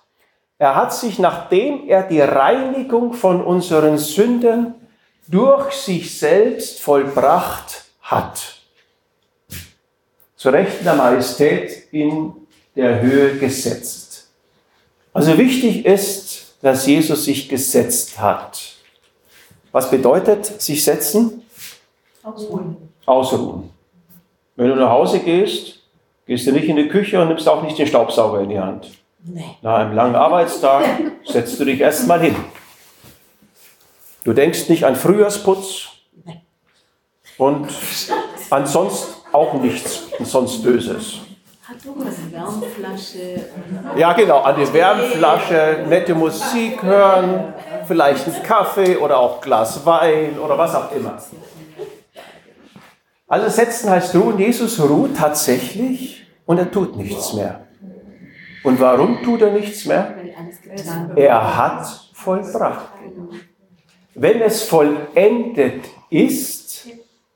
[0.56, 4.74] Er hat sich, nachdem er die Reinigung von unseren Sünden
[5.26, 8.63] durch sich selbst vollbracht hat,
[10.44, 12.34] zu Rechten der Majestät in
[12.76, 14.28] der Höhe gesetzt.
[15.14, 18.60] Also wichtig ist, dass Jesus sich gesetzt hat.
[19.72, 21.44] Was bedeutet sich setzen?
[22.22, 22.76] Ausruhen.
[23.06, 23.70] Ausruhen.
[24.56, 25.78] Wenn du nach Hause gehst,
[26.26, 28.90] gehst du nicht in die Küche und nimmst auch nicht den Staubsauger in die Hand.
[29.22, 29.46] Nee.
[29.62, 30.84] Nach einem langen Arbeitstag
[31.24, 32.36] setzt du dich erstmal hin.
[34.24, 35.86] Du denkst nicht an Frühjahrsputz
[37.38, 37.66] und
[38.50, 41.20] ansonsten auch nichts sonst Böses.
[41.62, 43.46] Hat eine Wärmflasche.
[43.96, 47.54] Ja, genau, an die Wärmflasche, nette Musik hören,
[47.86, 51.18] vielleicht einen Kaffee oder auch ein Glas Wein oder was auch immer.
[53.26, 54.38] Also setzen heißt ruhen.
[54.38, 57.66] Jesus ruht tatsächlich und er tut nichts mehr.
[58.62, 60.14] Und warum tut er nichts mehr?
[61.16, 62.88] Er hat vollbracht.
[64.14, 66.53] wenn es vollendet ist,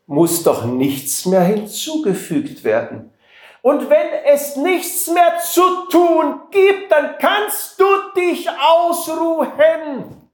[0.09, 3.12] muss doch nichts mehr hinzugefügt werden.
[3.61, 7.85] Und wenn es nichts mehr zu tun gibt, dann kannst du
[8.16, 10.31] dich ausruhen.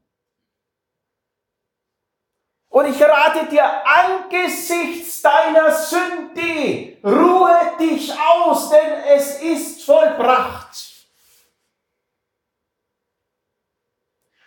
[2.69, 10.93] Und ich rate dir angesichts deiner Sünde, ruhe dich aus, denn es ist vollbracht.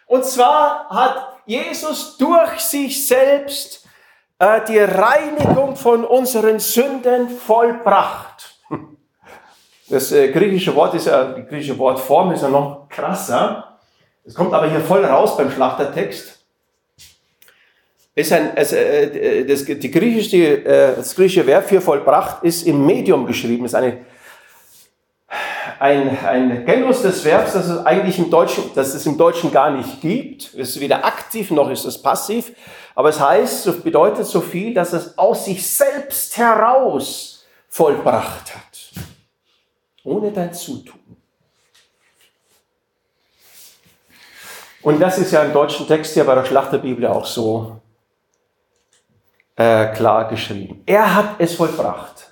[0.06, 3.87] Und zwar hat Jesus durch sich selbst
[4.39, 8.56] äh, die Reinigung von unseren Sünden vollbracht.
[9.89, 13.78] Das äh, griechische Wort ist ja, die griechische Wortform ist ja noch krasser.
[14.26, 16.43] Es kommt aber hier voll raus beim Schlachtertext.
[18.13, 23.26] Ist ein, also, äh, das, die griechische, das griechische Verb für vollbracht ist im Medium
[23.26, 23.63] geschrieben.
[23.63, 24.00] Ist eine,
[25.80, 29.72] ein, ein Genus des Verbs, das es eigentlich im Deutschen, das es im Deutschen gar
[29.72, 30.54] nicht gibt.
[30.54, 32.52] Es ist weder aktiv noch ist es passiv.
[32.96, 38.68] Aber es heißt, bedeutet so viel, dass es aus sich selbst heraus vollbracht hat
[40.08, 41.00] ohne dein Zutun.
[44.82, 47.82] Und das ist ja im deutschen Text ja bei der Schlachterbibel auch so
[49.58, 50.82] äh, klar geschrieben.
[50.86, 52.32] Er hat es vollbracht.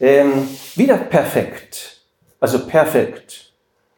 [0.00, 1.93] Ähm, wieder perfekt.
[2.44, 3.54] Also perfekt.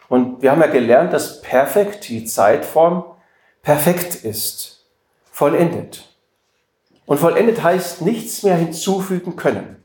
[0.09, 3.05] Und wir haben ja gelernt, dass perfekt die Zeitform
[3.61, 4.85] perfekt ist.
[5.33, 6.05] Vollendet.
[7.07, 9.83] Und vollendet heißt nichts mehr hinzufügen können.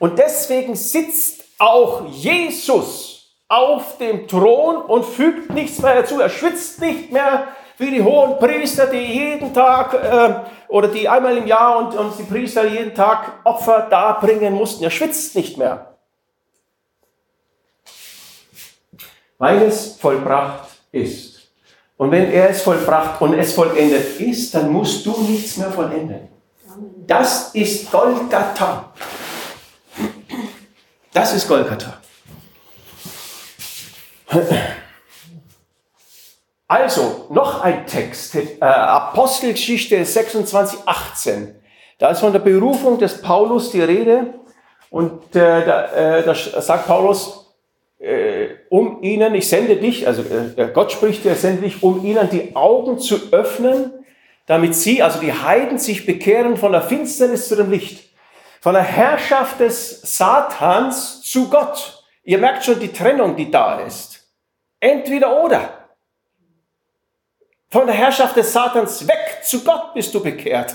[0.00, 6.20] Und deswegen sitzt auch Jesus auf dem Thron und fügt nichts mehr dazu.
[6.20, 7.46] Er schwitzt nicht mehr
[7.78, 12.18] wie die hohen Priester, die jeden Tag äh, oder die einmal im Jahr und, und
[12.18, 14.82] die Priester jeden Tag Opfer darbringen mussten.
[14.82, 15.95] Er schwitzt nicht mehr.
[19.38, 21.48] Weil es vollbracht ist.
[21.96, 26.28] Und wenn er es vollbracht und es vollendet ist, dann musst du nichts mehr vollenden.
[27.06, 28.92] Das ist Golgatha.
[31.12, 31.98] Das ist Golgatha.
[36.68, 41.54] Also, noch ein Text, äh, Apostelgeschichte 26, 18.
[41.98, 44.34] Da ist von der Berufung des Paulus die Rede
[44.90, 47.45] und äh, da, äh, da, sagt Paulus,
[48.68, 52.54] um ihnen, ich sende dich, also äh, Gott spricht, er sende dich, um ihnen die
[52.54, 53.92] Augen zu öffnen,
[54.46, 58.06] damit sie, also die Heiden, sich bekehren von der Finsternis zu dem Licht
[58.66, 62.04] von der Herrschaft des Satans zu Gott.
[62.24, 64.28] Ihr merkt schon die Trennung, die da ist.
[64.80, 65.86] Entweder oder.
[67.68, 70.74] Von der Herrschaft des Satans weg zu Gott bist du bekehrt.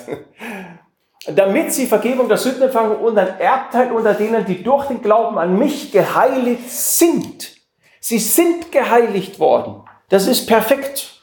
[1.27, 5.37] Damit sie Vergebung der Sünden empfangen und ein Erbteil unter denen, die durch den Glauben
[5.37, 7.55] an mich geheiligt sind.
[7.99, 9.83] Sie sind geheiligt worden.
[10.09, 11.21] Das ist perfekt.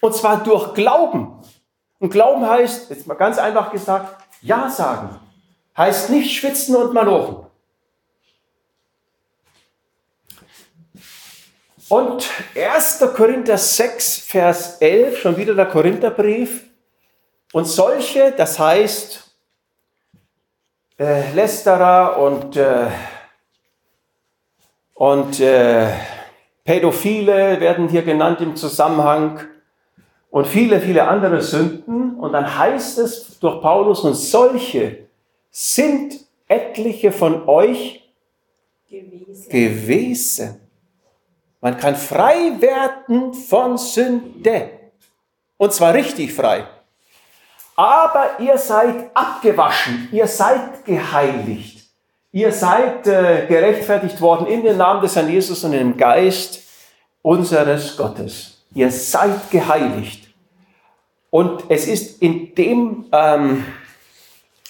[0.00, 1.40] Und zwar durch Glauben.
[2.00, 5.20] Und Glauben heißt, jetzt mal ganz einfach gesagt, Ja sagen.
[5.76, 7.46] Heißt nicht schwitzen und malochen.
[11.88, 13.04] Und 1.
[13.14, 16.71] Korinther 6, Vers 11, schon wieder der Korintherbrief.
[17.52, 19.30] Und solche, das heißt
[20.98, 22.88] äh, Lästerer und, äh,
[24.94, 25.88] und äh,
[26.64, 29.40] Pädophile werden hier genannt im Zusammenhang
[30.30, 32.14] und viele, viele andere Sünden.
[32.18, 35.08] Und dann heißt es durch Paulus, und solche
[35.50, 38.10] sind etliche von euch
[38.88, 39.50] gewesen.
[39.50, 40.60] gewesen.
[41.60, 44.70] Man kann frei werden von Sünde.
[45.58, 46.66] Und zwar richtig frei.
[47.76, 51.86] Aber ihr seid abgewaschen, ihr seid geheiligt,
[52.30, 56.60] ihr seid äh, gerechtfertigt worden in den Namen des Herrn Jesus und im Geist
[57.22, 58.64] unseres Gottes.
[58.74, 60.28] Ihr seid geheiligt.
[61.30, 63.64] Und es ist in dem ähm,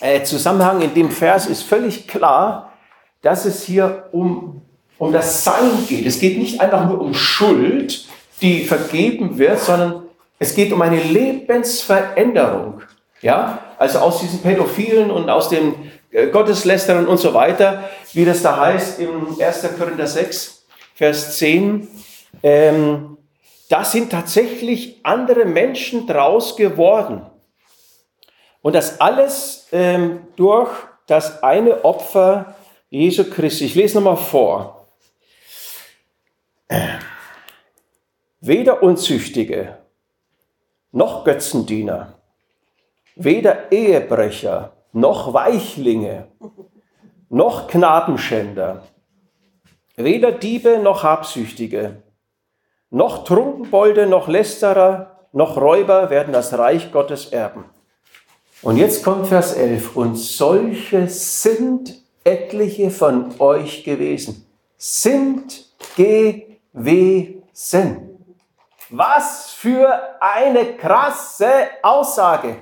[0.01, 2.73] äh, Zusammenhang, in dem Vers ist völlig klar,
[3.21, 4.63] dass es hier um,
[4.99, 6.07] um das Sein geht.
[6.07, 8.07] Es geht nicht einfach nur um Schuld,
[8.41, 10.03] die vergeben wird, sondern
[10.39, 12.83] es geht um eine Lebensveränderung.
[13.23, 18.43] Ja, also aus diesen Pädophilen und aus den äh, Gotteslästerern und so weiter, wie das
[18.43, 19.69] da heißt im 1.
[19.79, 21.89] Korinther 6, Vers 10.
[22.43, 23.17] Ähm,
[23.69, 27.25] da sind tatsächlich andere Menschen draus geworden.
[28.61, 30.71] Und das alles ähm, durch
[31.07, 32.55] das eine Opfer
[32.91, 33.65] Jesu Christi.
[33.65, 34.89] Ich lese nochmal vor.
[38.41, 39.79] Weder Unzüchtige,
[40.91, 42.15] noch Götzendiener,
[43.17, 46.29] weder Ehebrecher, noch Weichlinge,
[47.29, 48.83] noch Knabenschänder,
[49.97, 52.03] weder Diebe noch Habsüchtige,
[52.91, 57.65] noch Trunkenbolde, noch Lästerer, noch Räuber werden das Reich Gottes erben.
[58.63, 59.97] Und jetzt kommt Vers 11.
[59.97, 64.47] Und solche sind etliche von euch gewesen.
[64.77, 66.61] Sind gewesen.
[68.91, 71.51] Was für eine krasse
[71.83, 72.57] Aussage.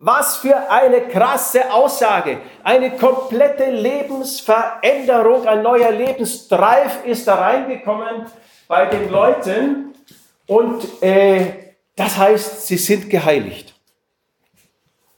[0.00, 2.38] Was für eine krasse Aussage.
[2.62, 8.26] Eine komplette Lebensveränderung, ein neuer Lebensdreif ist da reingekommen
[8.68, 9.94] bei den Leuten.
[10.46, 13.74] Und äh, das heißt, sie sind geheiligt.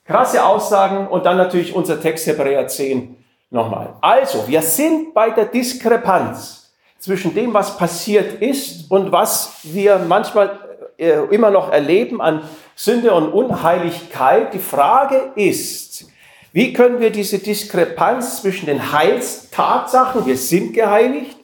[0.06, 3.16] Krasse Aussagen und dann natürlich unser Text Hebräer 10
[3.50, 3.94] nochmal.
[4.00, 10.58] Also, wir sind bei der Diskrepanz zwischen dem, was passiert ist und was wir manchmal
[10.96, 12.48] äh, immer noch erleben an
[12.82, 14.54] Sünde und Unheiligkeit.
[14.54, 16.06] Die Frage ist,
[16.54, 21.36] wie können wir diese Diskrepanz zwischen den Heilstatsachen, wir sind geheiligt,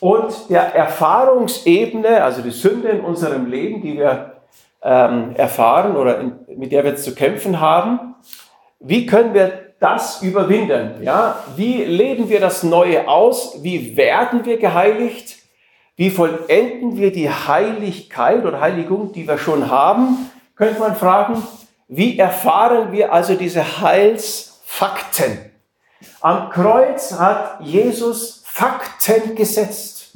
[0.00, 4.32] und der Erfahrungsebene, also die Sünde in unserem Leben, die wir
[4.82, 8.16] ähm, erfahren oder in, mit der wir zu kämpfen haben.
[8.80, 11.04] Wie können wir das überwinden?
[11.04, 11.44] Ja?
[11.54, 13.62] Wie leben wir das Neue aus?
[13.62, 15.36] Wie werden wir geheiligt?
[15.94, 20.32] Wie vollenden wir die Heiligkeit oder Heiligung, die wir schon haben?
[20.58, 21.40] Könnte man fragen,
[21.86, 25.38] wie erfahren wir also diese Heilsfakten?
[26.20, 30.10] Am Kreuz hat Jesus Fakten gesetzt.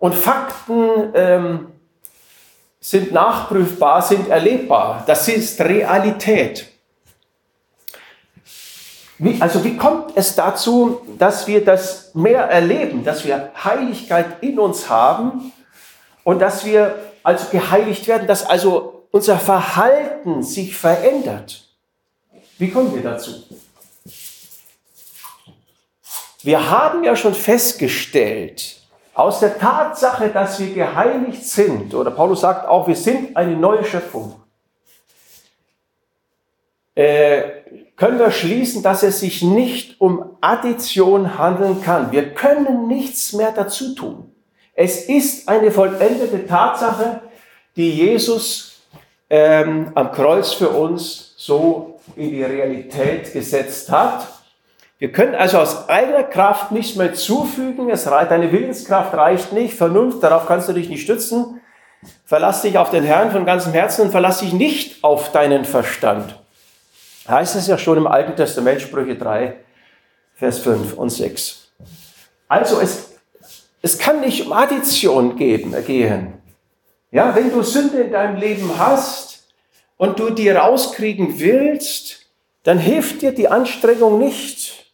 [0.00, 1.66] Und Fakten ähm,
[2.80, 5.04] sind nachprüfbar, sind erlebbar.
[5.06, 6.72] Das ist Realität.
[9.18, 14.58] Wie, also wie kommt es dazu, dass wir das mehr erleben, dass wir Heiligkeit in
[14.58, 15.52] uns haben
[16.24, 21.68] und dass wir also geheiligt werden, dass also unser Verhalten sich verändert?
[22.58, 23.32] Wie kommen wir dazu?
[26.42, 28.80] Wir haben ja schon festgestellt,
[29.14, 33.84] aus der Tatsache, dass wir geheiligt sind, oder Paulus sagt auch, wir sind eine neue
[33.84, 34.40] Schöpfung,
[36.94, 37.42] äh,
[37.96, 42.12] können wir schließen, dass es sich nicht um Addition handeln kann.
[42.12, 44.32] Wir können nichts mehr dazu tun.
[44.74, 47.20] Es ist eine vollendete Tatsache,
[47.76, 48.67] die Jesus
[49.30, 54.26] ähm, am Kreuz für uns so in die Realität gesetzt hat.
[54.98, 57.88] Wir können also aus eigener Kraft nichts mehr zufügen.
[57.90, 59.74] Es reicht, deine Willenskraft reicht nicht.
[59.74, 61.60] Vernunft, darauf kannst du dich nicht stützen.
[62.24, 66.38] Verlass dich auf den Herrn von ganzem Herzen und verlass dich nicht auf deinen Verstand.
[67.28, 69.54] Heißt es ja schon im Alten Testament, Sprüche 3,
[70.34, 71.70] Vers 5 und 6.
[72.48, 73.14] Also es,
[73.82, 76.37] es kann nicht um Addition geben, gehen.
[77.10, 79.44] Ja, wenn du Sünde in deinem Leben hast
[79.96, 82.26] und du die rauskriegen willst,
[82.64, 84.92] dann hilft dir die Anstrengung nicht.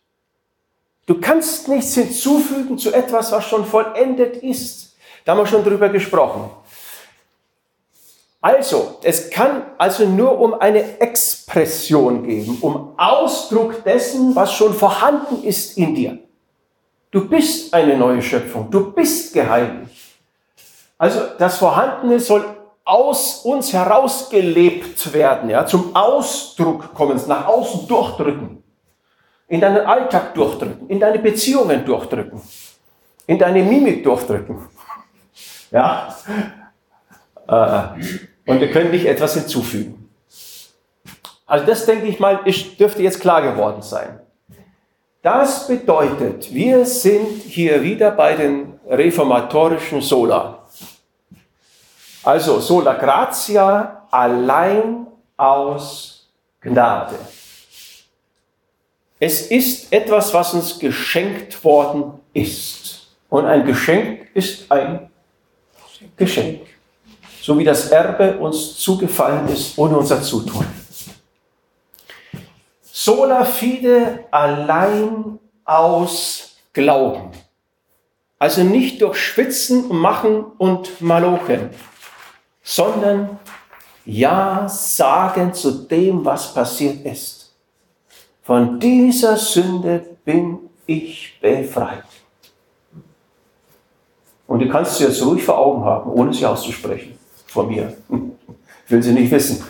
[1.06, 4.94] Du kannst nichts hinzufügen zu etwas, was schon vollendet ist.
[5.24, 6.50] Da haben wir schon drüber gesprochen.
[8.40, 15.42] Also, es kann also nur um eine Expression geben, um Ausdruck dessen, was schon vorhanden
[15.42, 16.18] ist in dir.
[17.10, 19.93] Du bist eine neue Schöpfung, du bist geheiligt.
[21.04, 22.46] Also das Vorhandene soll
[22.82, 28.62] aus uns herausgelebt werden, ja, zum Ausdruck kommen, nach außen durchdrücken
[29.48, 32.40] in deinen Alltag durchdrücken, in deine Beziehungen durchdrücken,
[33.26, 34.66] in deine Mimik durchdrücken.
[35.70, 36.16] Ja?
[37.48, 40.08] Äh, und wir können nicht etwas hinzufügen.
[41.44, 44.20] Also das denke ich mal, ist, dürfte jetzt klar geworden sein.
[45.20, 50.63] Das bedeutet, wir sind hier wieder bei den reformatorischen Sola.
[52.24, 55.06] Also Sola Gratia allein
[55.36, 56.26] aus
[56.60, 57.18] Gnade.
[59.20, 63.08] Es ist etwas, was uns geschenkt worden ist.
[63.28, 65.10] Und ein Geschenk ist ein
[66.16, 66.62] Geschenk.
[67.42, 70.66] So wie das Erbe uns zugefallen ist ohne unser Zutun.
[72.80, 77.32] Sola fide allein aus Glauben.
[78.38, 81.70] Also nicht durch Schwitzen, Machen und Malochen,
[82.64, 83.38] sondern
[84.06, 87.54] Ja sagen zu dem, was passiert ist.
[88.42, 92.04] Von dieser Sünde bin ich befreit.
[94.46, 97.18] Und die kannst du jetzt ruhig vor Augen haben, ohne sie auszusprechen.
[97.46, 97.96] Von mir.
[98.84, 99.64] Ich will sie nicht wissen.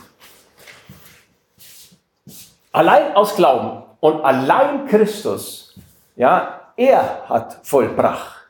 [2.73, 5.75] Allein aus Glauben und allein Christus,
[6.17, 8.44] ja, er hat vollbracht.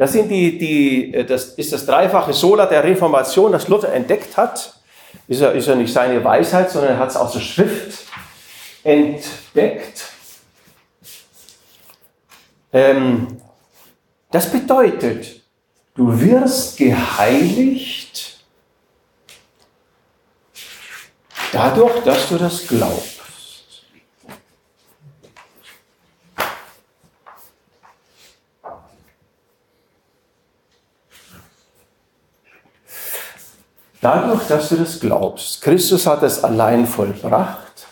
[0.00, 4.80] Das, sind die, die, das ist das dreifache Sola der Reformation, das Luther entdeckt hat.
[5.28, 8.06] Ist ja, ist ja nicht seine Weisheit, sondern er hat es aus der Schrift
[8.82, 10.04] entdeckt.
[12.72, 13.40] Ähm,
[14.30, 15.40] das bedeutet,
[15.94, 18.38] Du wirst geheiligt
[21.52, 23.09] dadurch, dass du das glaubst.
[34.00, 35.60] Dadurch, dass du das glaubst.
[35.60, 37.86] Christus hat es allein vollbracht,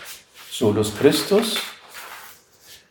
[0.51, 1.59] solus Christus.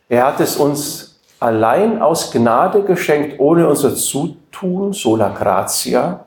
[0.08, 6.26] Er hat es uns allein aus Gnade geschenkt, ohne unser Zutun, sola gratia.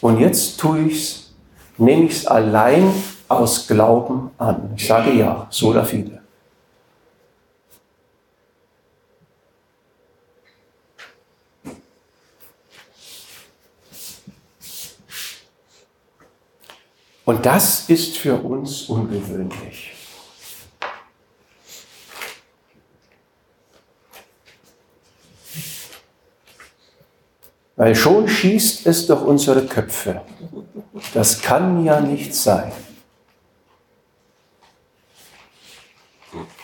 [0.00, 1.34] Und jetzt tue ich es,
[1.78, 2.92] nehme ich es allein
[3.28, 4.72] aus Glauben an.
[4.76, 6.21] Ich sage ja, sola fide.
[17.24, 19.92] Und das ist für uns ungewöhnlich.
[27.76, 30.22] Weil schon schießt es durch unsere Köpfe.
[31.14, 32.72] Das kann ja nicht sein.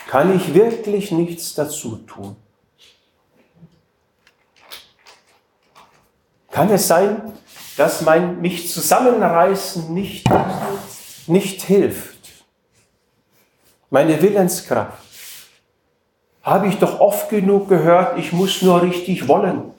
[0.08, 2.36] Kann ich wirklich nichts dazu tun?
[6.50, 7.32] Kann es sein,
[7.78, 10.26] dass mein mich zusammenreißen nicht,
[11.28, 12.18] nicht hilft.
[13.88, 14.98] Meine Willenskraft.
[16.42, 19.72] Habe ich doch oft genug gehört, ich muss nur richtig wollen.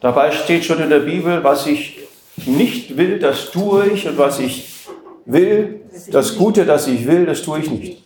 [0.00, 2.00] Dabei steht schon in der Bibel, was ich
[2.36, 4.86] nicht will, das tue ich und was ich
[5.24, 5.80] will,
[6.10, 8.04] das Gute, das ich will, das tue ich nicht.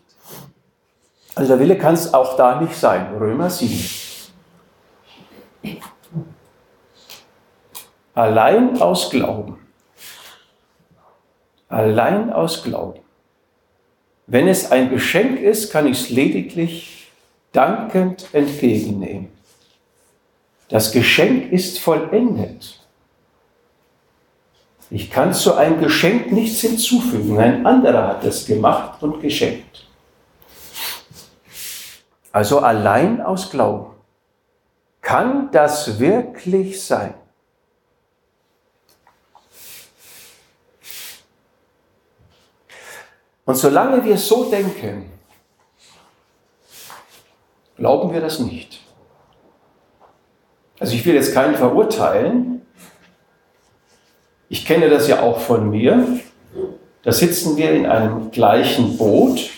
[1.34, 3.16] Also der Wille kann es auch da nicht sein.
[3.18, 3.98] Römer 7.
[8.18, 9.60] Allein aus Glauben.
[11.68, 12.98] Allein aus Glauben.
[14.26, 17.12] Wenn es ein Geschenk ist, kann ich es lediglich
[17.52, 19.28] dankend entgegennehmen.
[20.68, 22.80] Das Geschenk ist vollendet.
[24.90, 27.38] Ich kann zu einem Geschenk nichts hinzufügen.
[27.38, 29.86] Ein anderer hat es gemacht und geschenkt.
[32.32, 33.94] Also allein aus Glauben.
[35.02, 37.14] Kann das wirklich sein?
[43.48, 45.10] Und solange wir so denken,
[47.76, 48.82] glauben wir das nicht.
[50.78, 52.60] Also ich will jetzt keinen verurteilen.
[54.50, 56.20] Ich kenne das ja auch von mir.
[57.02, 59.48] Da sitzen wir in einem gleichen Boot.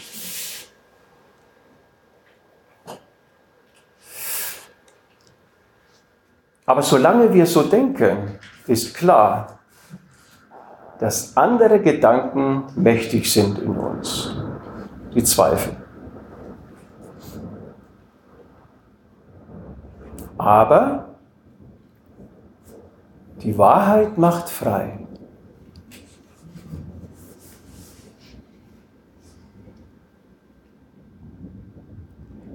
[6.64, 8.38] Aber solange wir so denken,
[8.68, 9.59] ist klar,
[11.00, 14.36] dass andere Gedanken mächtig sind in uns,
[15.14, 15.74] die Zweifel.
[20.36, 21.16] Aber
[23.42, 24.98] die Wahrheit macht frei.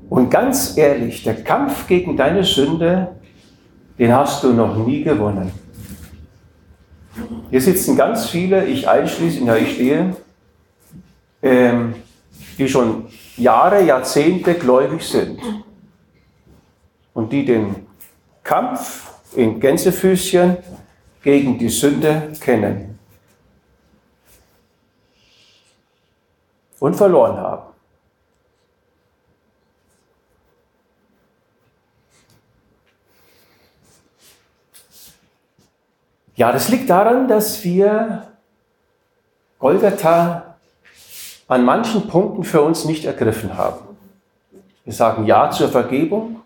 [0.08, 3.16] Und ganz ehrlich, der Kampf gegen deine Sünde,
[3.98, 5.65] den hast du noch nie gewonnen.
[7.50, 10.16] Hier sitzen ganz viele, ich einschließlich, ja, ich stehe,
[11.42, 11.96] ähm,
[12.58, 13.08] die schon
[13.38, 15.40] Jahre, Jahrzehnte gläubig sind
[17.14, 17.88] und die den
[18.44, 20.58] Kampf in Gänsefüßchen
[21.24, 23.00] gegen die Sünde kennen
[26.80, 27.75] und verloren haben.
[36.36, 38.28] Ja, das liegt daran, dass wir
[39.60, 40.58] Golgatha
[41.48, 43.98] an manchen Punkten für uns nicht ergriffen haben.
[44.84, 46.42] Wir sagen Ja zur Vergebung,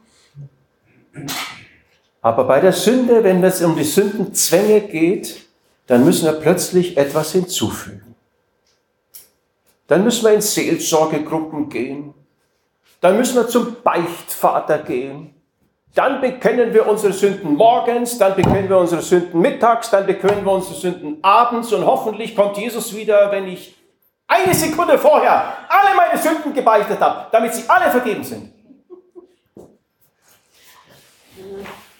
[2.21, 5.45] aber bei der Sünde, wenn es um die Sündenzwänge geht,
[5.87, 8.15] dann müssen wir plötzlich etwas hinzufügen.
[9.87, 12.13] Dann müssen wir in Seelsorgegruppen gehen.
[13.01, 15.33] Dann müssen wir zum Beichtvater gehen.
[15.95, 20.51] Dann bekennen wir unsere Sünden morgens, dann bekennen wir unsere Sünden mittags, dann bekennen wir
[20.51, 23.75] unsere Sünden abends und hoffentlich kommt Jesus wieder, wenn ich
[24.27, 28.53] eine Sekunde vorher alle meine Sünden gebeichtet habe, damit sie alle vergeben sind.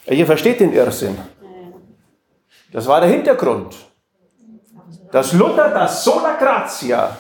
[0.06, 1.18] Ihr versteht den Irrsinn.
[2.72, 3.76] Das war der Hintergrund.
[5.12, 7.18] Dass Luther das Sola Gratia,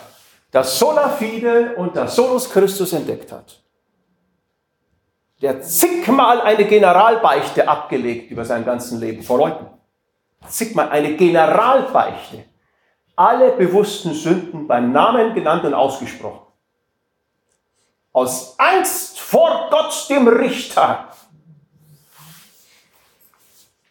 [0.51, 3.59] das Sola Fide und das Solus Christus entdeckt hat
[5.42, 9.68] der zigmal eine Generalbeichte abgelegt über sein ganzes Leben vor Leuten.
[10.48, 12.46] Zigmal eine Generalbeichte.
[13.16, 16.46] Alle bewussten Sünden beim Namen genannt und ausgesprochen.
[18.12, 21.08] aus Angst vor Gott, dem Richter.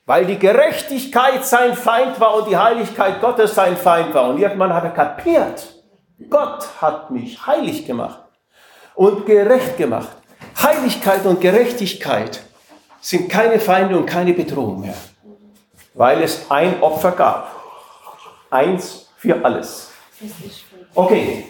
[0.04, 4.30] Weil die Gerechtigkeit sein Feind war und die Heiligkeit Gottes sein Feind war.
[4.30, 5.74] Und irgendwann hat er kapiert,
[6.28, 8.22] Gott hat mich heilig gemacht
[8.94, 10.17] und gerecht gemacht.
[10.62, 12.42] Heiligkeit und Gerechtigkeit
[13.00, 14.96] sind keine Feinde und keine Bedrohung mehr,
[15.94, 17.54] weil es ein Opfer gab.
[18.50, 19.90] Eins für alles.
[20.94, 21.44] Okay,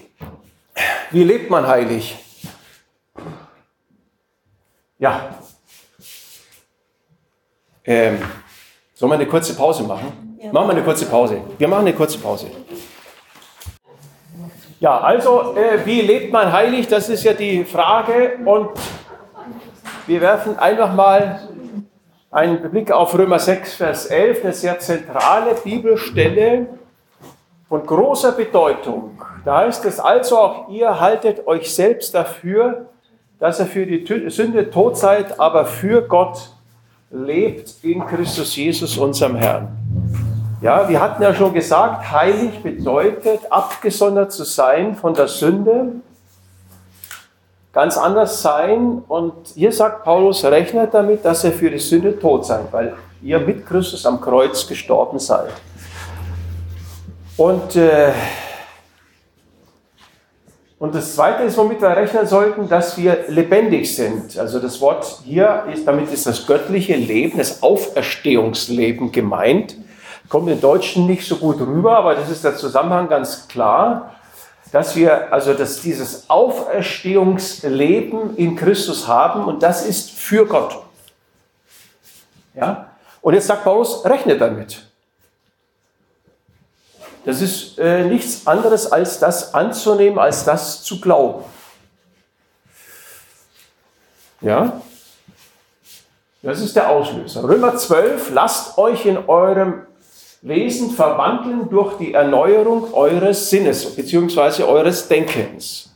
[1.11, 2.16] wie lebt man heilig?
[4.98, 5.30] Ja.
[7.84, 8.20] Ähm,
[8.94, 10.38] sollen wir eine kurze Pause machen?
[10.42, 10.52] Ja.
[10.52, 11.40] Machen wir eine kurze Pause.
[11.56, 12.50] Wir machen eine kurze Pause.
[14.80, 16.86] Ja, also, äh, wie lebt man heilig?
[16.88, 18.38] Das ist ja die Frage.
[18.44, 18.70] Und
[20.09, 21.38] wir werfen einfach mal
[22.30, 26.66] einen Blick auf Römer 6, Vers 11, eine sehr zentrale Bibelstelle
[27.68, 29.22] von großer Bedeutung.
[29.44, 32.86] Da heißt es also, auch ihr haltet euch selbst dafür,
[33.38, 36.52] dass ihr für die Sünde tot seid, aber für Gott
[37.11, 39.68] lebt in Christus Jesus, unserem Herrn.
[40.62, 45.92] Ja, wir hatten ja schon gesagt, heilig bedeutet, abgesondert zu sein von der Sünde,
[47.78, 49.04] ganz anders sein.
[49.06, 53.38] Und hier sagt Paulus, rechnet damit, dass ihr für die Sünde tot seid, weil ihr
[53.38, 55.52] mit Christus am Kreuz gestorben seid.
[57.36, 58.10] Und, äh,
[60.80, 64.36] und das Zweite ist, womit wir rechnen sollten, dass wir lebendig sind.
[64.36, 69.76] Also das Wort hier ist, damit ist das göttliche Leben, das Auferstehungsleben gemeint.
[70.28, 74.17] Kommt im Deutschen nicht so gut rüber, aber das ist der Zusammenhang ganz klar
[74.72, 80.82] dass wir also dass dieses Auferstehungsleben in Christus haben und das ist für Gott.
[82.54, 82.90] Ja?
[83.20, 84.84] Und jetzt sagt Paulus, rechne damit.
[87.24, 91.44] Das ist äh, nichts anderes als das anzunehmen, als das zu glauben.
[94.40, 94.80] Ja?
[96.42, 97.42] Das ist der Auslöser.
[97.42, 99.88] Römer 12, lasst euch in eurem
[100.41, 104.62] Wesen verwandeln durch die Erneuerung eures Sinnes bzw.
[104.62, 105.93] eures Denkens.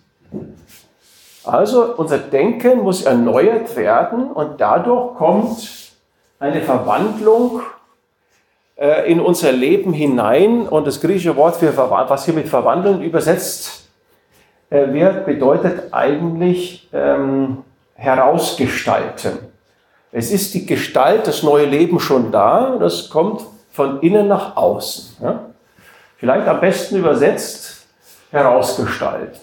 [1.45, 5.69] Also unser Denken muss erneuert werden und dadurch kommt
[6.39, 7.63] eine Verwandlung
[8.77, 10.69] äh, in unser Leben hinein.
[10.69, 13.89] Und das griechische Wort, für, was hier mit verwandeln übersetzt
[14.71, 17.59] äh, wird, bedeutet eigentlich ähm,
[17.95, 19.39] herausgestalten.
[20.11, 22.77] Es ist die Gestalt, das neue Leben schon da.
[22.79, 25.17] Das kommt von innen nach außen.
[25.23, 25.47] Ja?
[26.19, 27.87] Vielleicht am besten übersetzt
[28.31, 29.41] herausgestalten.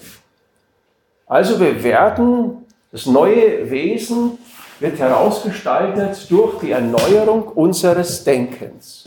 [1.26, 4.38] Also wir werden, das neue Wesen
[4.80, 9.04] wird herausgestaltet durch die Erneuerung unseres Denkens.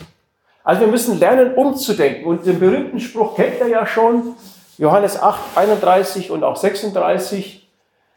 [0.64, 2.26] Also wir müssen lernen, umzudenken.
[2.26, 4.36] Und den berühmten Spruch kennt ihr ja schon,
[4.78, 7.63] Johannes 8, 31 und auch 36.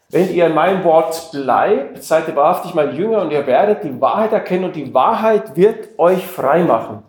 [0.08, 4.00] Wenn ihr in meinem Wort bleibt, seid ihr wahrhaftig mein Jünger und ihr werdet die
[4.00, 7.02] Wahrheit erkennen und die Wahrheit wird euch frei machen.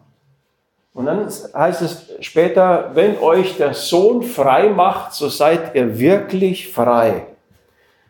[0.94, 6.72] Und dann heißt es später, wenn euch der Sohn frei macht, so seid ihr wirklich
[6.72, 7.28] frei.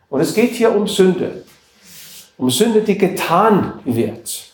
[0.08, 1.44] Und es geht hier um Sünde.
[2.38, 4.52] Um Sünde, die getan wird.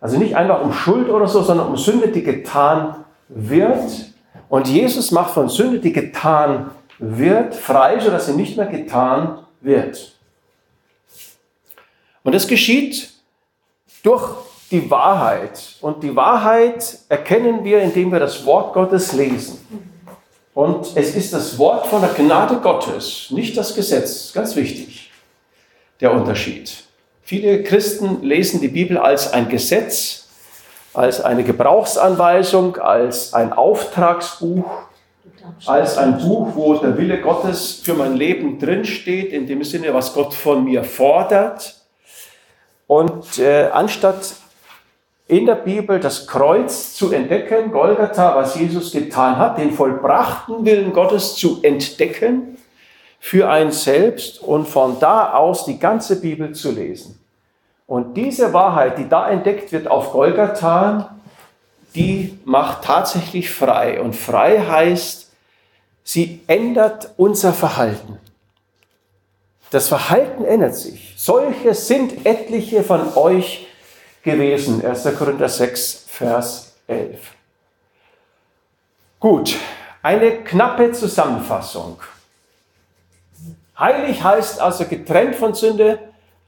[0.00, 3.90] Also nicht einfach um Schuld oder so, sondern um Sünde, die getan wird.
[4.48, 10.12] Und Jesus macht von Sünde, die getan wird, frei, sodass sie nicht mehr getan wird.
[12.22, 13.10] Und das geschieht
[14.02, 14.30] durch
[14.70, 15.76] die Wahrheit.
[15.80, 19.58] Und die Wahrheit erkennen wir, indem wir das Wort Gottes lesen.
[20.54, 24.32] Und es ist das Wort von der Gnade Gottes, nicht das Gesetz.
[24.32, 25.10] Ganz wichtig,
[26.00, 26.84] der Unterschied.
[27.22, 30.26] Viele Christen lesen die Bibel als ein Gesetz,
[30.94, 34.68] als eine Gebrauchsanweisung, als ein Auftragsbuch,
[35.66, 40.12] als ein Buch, wo der Wille Gottes für mein Leben drinsteht, in dem Sinne, was
[40.14, 41.76] Gott von mir fordert.
[42.86, 44.34] Und äh, anstatt
[45.26, 50.92] in der Bibel das Kreuz zu entdecken, Golgatha, was Jesus getan hat, den vollbrachten Willen
[50.92, 52.56] Gottes zu entdecken
[53.20, 57.20] für ein selbst und von da aus die ganze Bibel zu lesen.
[57.86, 61.16] Und diese Wahrheit, die da entdeckt wird auf Golgatha,
[61.94, 64.00] die macht tatsächlich frei.
[64.00, 65.27] Und frei heißt,
[66.10, 68.18] Sie ändert unser Verhalten.
[69.68, 71.12] Das Verhalten ändert sich.
[71.18, 73.66] Solche sind etliche von euch
[74.22, 74.82] gewesen.
[74.82, 75.06] 1.
[75.18, 77.20] Korinther 6, Vers 11.
[79.20, 79.54] Gut,
[80.02, 82.00] eine knappe Zusammenfassung.
[83.78, 85.98] Heilig heißt also getrennt von Sünde,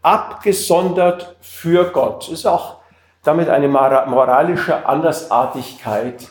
[0.01, 2.31] abgesondert für Gott.
[2.31, 2.77] Ist auch
[3.25, 6.29] damit eine moralische Andersartigkeit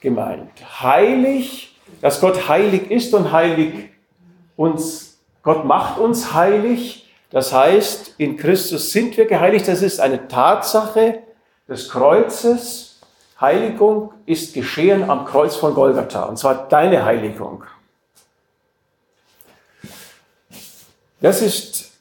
[0.00, 0.50] gemeint.
[0.82, 3.90] Heilig dass Gott heilig ist und heilig
[4.56, 5.06] uns
[5.46, 7.08] Gott macht uns heilig.
[7.30, 9.68] Das heißt, in Christus sind wir geheiligt.
[9.68, 11.20] Das ist eine Tatsache
[11.68, 13.00] des Kreuzes.
[13.40, 16.24] Heiligung ist geschehen am Kreuz von Golgatha.
[16.24, 17.62] Und zwar deine Heiligung.
[21.20, 21.92] Das ist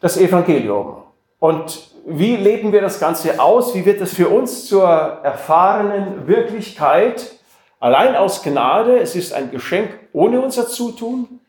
[0.00, 1.02] das Evangelium.
[1.38, 3.74] Und wie leben wir das Ganze aus?
[3.74, 7.35] Wie wird es für uns zur erfahrenen Wirklichkeit?
[7.78, 11.40] Allein aus Gnade, es ist ein Geschenk ohne unser Zutun.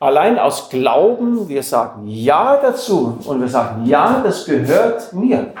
[0.00, 5.52] Allein aus Glauben, wir sagen Ja dazu und wir sagen Ja, das gehört mir.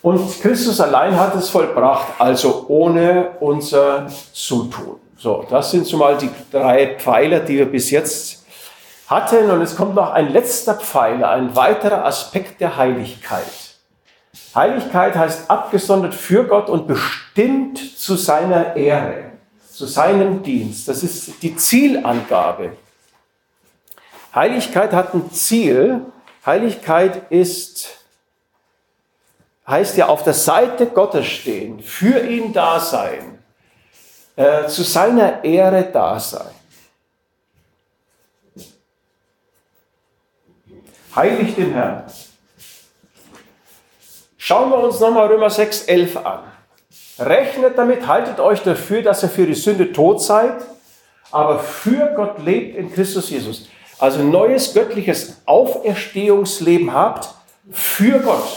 [0.00, 4.96] Und Christus allein hat es vollbracht, also ohne unser Zutun.
[5.16, 8.46] So, das sind zumal die drei Pfeiler, die wir bis jetzt
[9.08, 9.50] hatten.
[9.50, 13.67] Und es kommt noch ein letzter Pfeiler, ein weiterer Aspekt der Heiligkeit.
[14.54, 19.32] Heiligkeit heißt abgesondert für Gott und bestimmt zu seiner Ehre,
[19.70, 20.88] zu seinem Dienst.
[20.88, 22.76] Das ist die Zielangabe.
[24.34, 26.00] Heiligkeit hat ein Ziel.
[26.44, 27.88] Heiligkeit ist,
[29.66, 33.38] heißt ja auf der Seite Gottes stehen, für ihn da sein,
[34.36, 36.54] äh, zu seiner Ehre da sein.
[41.14, 42.04] Heilig den Herrn.
[44.48, 46.38] Schauen wir uns nochmal Römer 6, 11 an.
[47.18, 50.54] Rechnet damit, haltet euch dafür, dass ihr für die Sünde tot seid,
[51.30, 53.68] aber für Gott lebt in Christus Jesus.
[53.98, 57.28] Also neues göttliches Auferstehungsleben habt
[57.70, 58.48] für Gott.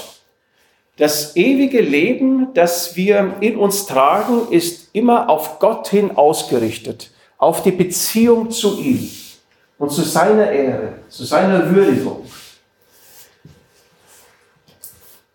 [0.96, 7.64] Das ewige Leben, das wir in uns tragen, ist immer auf Gott hin ausgerichtet, auf
[7.64, 9.12] die Beziehung zu ihm
[9.78, 12.24] und zu seiner Ehre, zu seiner Würdigung.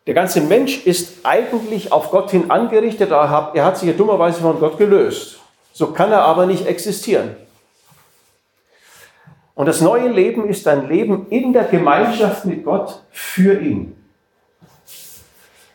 [0.07, 4.61] Der ganze Mensch ist eigentlich auf Gott hin angerichtet, er hat sich ja dummerweise von
[4.61, 5.41] Gott gelöst.
[5.73, 7.37] So kann er aber nicht existieren.
[9.57, 13.97] Und das neue Leben ist ein Leben in der Gemeinschaft mit Gott für ihn.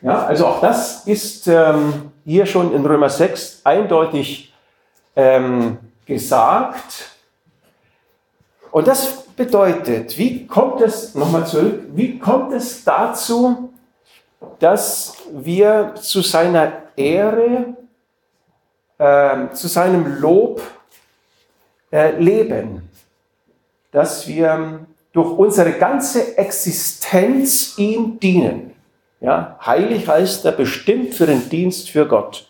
[0.02, 4.54] Ja, also auch das ist ähm, hier schon in Römer 6 eindeutig
[5.16, 7.12] ähm, gesagt.
[8.72, 13.71] Und das bedeutet, wie kommt es, nochmal zurück, wie kommt es dazu,
[14.60, 17.76] dass wir zu seiner Ehre,
[18.98, 20.62] äh, zu seinem Lob
[21.92, 22.90] äh, leben,
[23.92, 28.72] dass wir durch unsere ganze Existenz ihm dienen.
[29.20, 32.50] Ja, heilig heißt er bestimmt für den Dienst für Gott,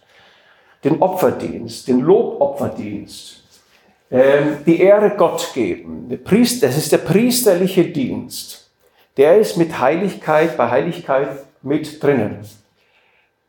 [0.84, 3.44] den Opferdienst, den Lobopferdienst,
[4.10, 6.08] ähm, die Ehre Gott geben.
[6.10, 8.70] Das ist der priesterliche Dienst.
[9.18, 12.40] Der ist mit Heiligkeit, bei Heiligkeit mit drinnen.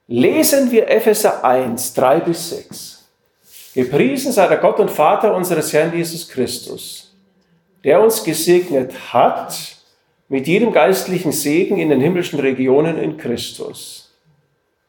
[0.06, 3.08] Lesen wir Epheser 1, 3 bis 6.
[3.74, 7.14] Gepriesen sei der Gott und Vater unseres Herrn Jesus Christus,
[7.84, 9.76] der uns gesegnet hat
[10.28, 14.12] mit jedem geistlichen Segen in den himmlischen Regionen in Christus.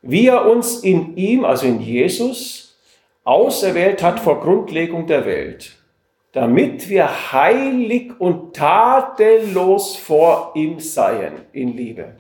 [0.01, 2.75] Wie er uns in ihm, also in Jesus,
[3.23, 5.77] auserwählt hat vor Grundlegung der Welt,
[6.33, 12.15] damit wir heilig und tadellos vor ihm seien in Liebe.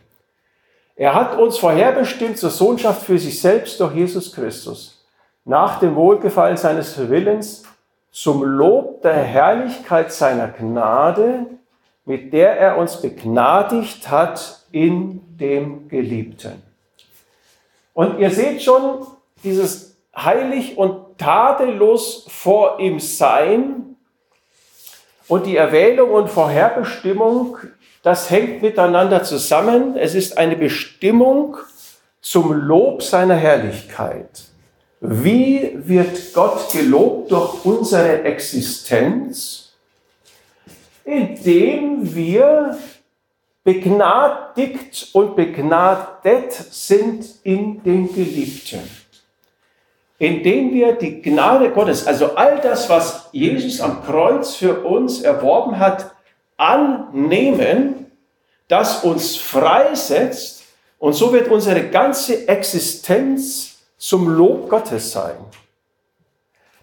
[0.95, 5.03] Er hat uns vorherbestimmt zur Sohnschaft für sich selbst durch Jesus Christus,
[5.43, 7.63] nach dem Wohlgefallen seines Willens,
[8.11, 11.47] zum Lob der Herrlichkeit seiner Gnade,
[12.05, 16.61] mit der er uns begnadigt hat in dem Geliebten.
[17.93, 19.07] Und ihr seht schon,
[19.43, 23.95] dieses heilig und tadellos vor ihm sein
[25.27, 27.57] und die Erwählung und Vorherbestimmung
[28.03, 29.95] das hängt miteinander zusammen.
[29.97, 31.57] Es ist eine Bestimmung
[32.21, 34.43] zum Lob seiner Herrlichkeit.
[34.99, 39.73] Wie wird Gott gelobt durch unsere Existenz?
[41.05, 42.77] Indem wir
[43.63, 48.81] begnadigt und begnadet sind in den Geliebten.
[50.19, 55.79] Indem wir die Gnade Gottes, also all das, was Jesus am Kreuz für uns erworben
[55.79, 56.13] hat,
[56.57, 58.11] annehmen,
[58.67, 60.63] das uns freisetzt
[60.99, 65.35] und so wird unsere ganze Existenz zum Lob Gottes sein.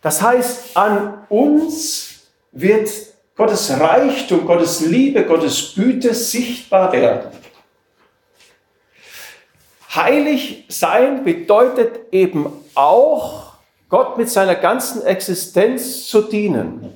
[0.03, 2.21] Das heißt, an uns
[2.53, 2.91] wird
[3.37, 7.31] Gottes Reichtum, Gottes Liebe, Gottes Güte sichtbar werden.
[9.95, 13.55] Heilig sein bedeutet eben auch,
[13.89, 16.95] Gott mit seiner ganzen Existenz zu dienen.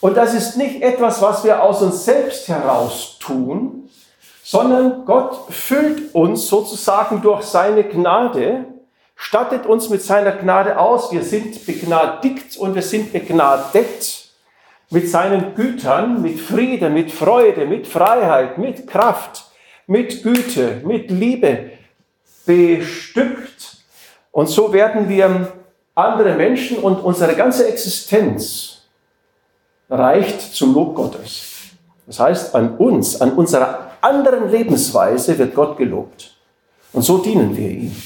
[0.00, 3.88] Und das ist nicht etwas, was wir aus uns selbst heraus tun,
[4.44, 8.66] sondern Gott füllt uns sozusagen durch seine Gnade,
[9.16, 11.12] stattet uns mit seiner Gnade aus.
[11.12, 14.28] Wir sind begnadigt und wir sind begnadet.
[14.90, 19.44] mit seinen Gütern, mit Frieden, mit Freude, mit Freiheit, mit Kraft,
[19.86, 21.72] mit Güte, mit Liebe
[22.46, 23.76] bestückt.
[24.32, 25.52] Und so werden wir
[25.94, 28.77] andere Menschen und unsere ganze Existenz
[29.88, 31.54] reicht zum Lob Gottes.
[32.06, 36.34] Das heißt, an uns, an unserer anderen Lebensweise wird Gott gelobt.
[36.92, 37.96] Und so dienen wir ihm.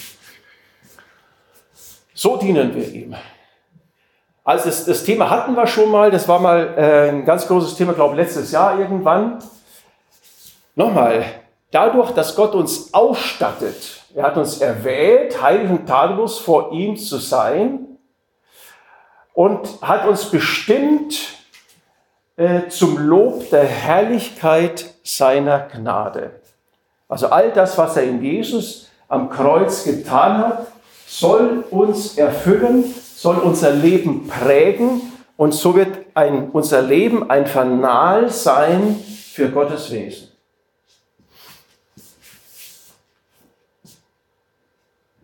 [2.14, 3.14] So dienen wir ihm.
[4.45, 7.76] Also das, das Thema hatten wir schon mal, das war mal äh, ein ganz großes
[7.76, 9.39] Thema, glaube ich, letztes Jahr irgendwann.
[10.74, 11.24] Nochmal,
[11.70, 17.18] dadurch, dass Gott uns ausstattet, er hat uns erwählt, heilig und tadellos vor ihm zu
[17.18, 17.99] sein
[19.33, 21.41] und hat uns bestimmt
[22.37, 26.30] äh, zum Lob der Herrlichkeit seiner Gnade.
[27.09, 30.66] Also all das, was er in Jesus am Kreuz getan hat,
[31.07, 32.85] soll uns erfüllen,
[33.16, 38.99] soll unser Leben prägen und so wird ein, unser Leben ein Fanal sein
[39.33, 40.28] für Gottes Wesen.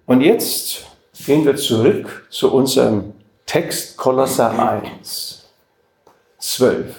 [0.06, 0.86] Und jetzt
[1.26, 3.12] gehen wir zurück zu unserem
[3.44, 5.37] Text Kolosser 1,
[6.58, 6.94] 12.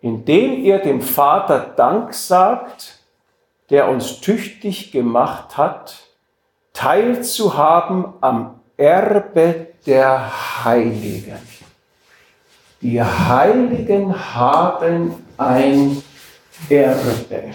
[0.00, 2.98] Indem ihr dem Vater Dank sagt,
[3.68, 6.08] der uns tüchtig gemacht hat,
[6.72, 11.38] teilzuhaben am Erbe der Heiligen.
[12.80, 16.02] Die Heiligen haben ein
[16.70, 17.54] Erbe.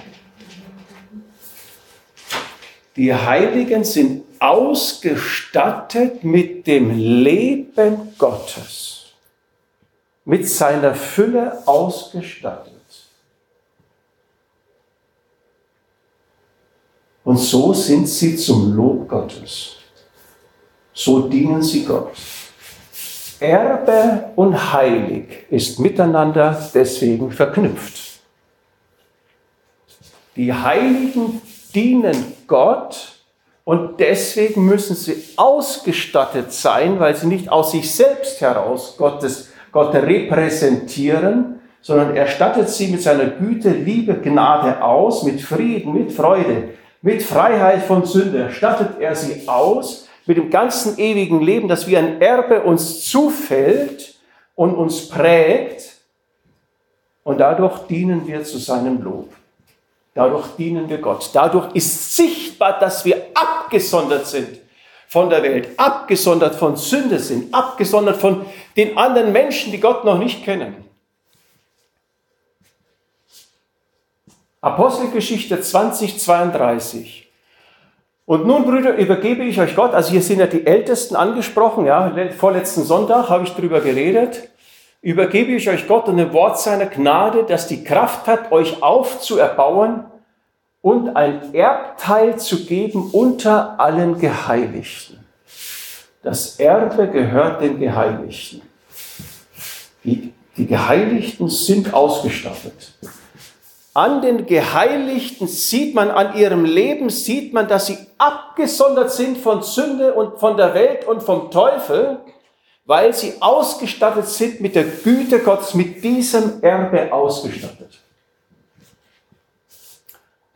[2.96, 9.07] Die Heiligen sind ausgestattet mit dem Leben Gottes,
[10.28, 12.74] mit seiner Fülle ausgestattet.
[17.24, 19.78] Und so sind sie zum Lob Gottes.
[20.94, 22.12] So dienen sie Gott.
[23.40, 28.20] Erbe und Heilig ist miteinander deswegen verknüpft.
[30.36, 31.42] Die Heiligen
[31.74, 33.22] dienen Gott
[33.64, 39.94] und deswegen müssen sie ausgestattet sein, weil sie nicht aus sich selbst heraus Gottes, Gott
[39.94, 46.70] repräsentieren, sondern er stattet sie mit seiner Güte, Liebe, Gnade aus, mit Frieden, mit Freude,
[47.04, 48.50] mit Freiheit von Sünde.
[48.50, 54.16] Stattet er sie aus mit dem ganzen ewigen Leben, das wie ein Erbe uns zufällt
[54.56, 55.98] und uns prägt.
[57.24, 59.30] Und dadurch dienen wir zu seinem Lob.
[60.16, 61.30] Dadurch dienen wir Gott.
[61.34, 64.60] Dadurch ist sichtbar, dass wir abgesondert sind
[65.08, 68.46] von der Welt, abgesondert von Sünde sind, abgesondert von
[68.76, 70.76] den anderen Menschen, die Gott noch nicht kennen.
[74.60, 77.32] Apostelgeschichte 2032.
[78.26, 79.94] Und nun, Brüder, übergebe ich euch Gott.
[79.94, 81.86] Also hier sind ja die Ältesten angesprochen.
[81.86, 84.50] Ja, vorletzten Sonntag habe ich darüber geredet.
[85.02, 90.04] Übergebe ich euch Gott und dem Wort seiner Gnade, das die Kraft hat, euch aufzuerbauen
[90.88, 95.20] und ein Erbteil zu geben unter allen Geheiligten.
[96.24, 98.62] Das Erbe gehört den Geheiligten.
[100.06, 102.94] Die, die Geheiligten sind ausgestattet.
[103.94, 109.64] An den Geheiligten sieht man, an ihrem Leben sieht man, dass sie abgesondert sind von
[109.64, 112.20] Sünde und von der Welt und vom Teufel,
[112.86, 118.07] weil sie ausgestattet sind mit der Güte Gottes, mit diesem Erbe ausgestattet.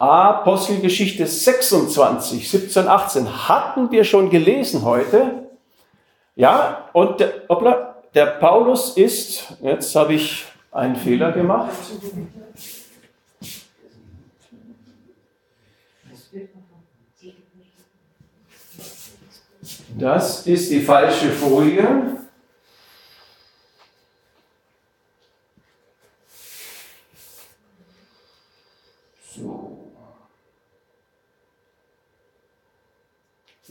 [0.01, 5.47] Apostelgeschichte 26, 17, 18 hatten wir schon gelesen heute.
[6.35, 11.69] Ja, und der, hoppla, der Paulus ist, jetzt habe ich einen Fehler gemacht.
[19.99, 22.17] Das ist die falsche Folie.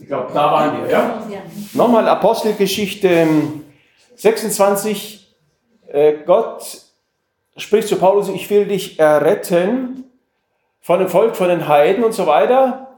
[0.11, 1.23] glaube, da waren wir, ja?
[1.73, 3.27] Nochmal Apostelgeschichte
[4.15, 5.33] 26.
[5.87, 6.81] Ähm, äh, Gott
[7.55, 10.03] spricht zu Paulus, ich will dich erretten
[10.81, 12.97] von dem Volk, von den Heiden und so weiter,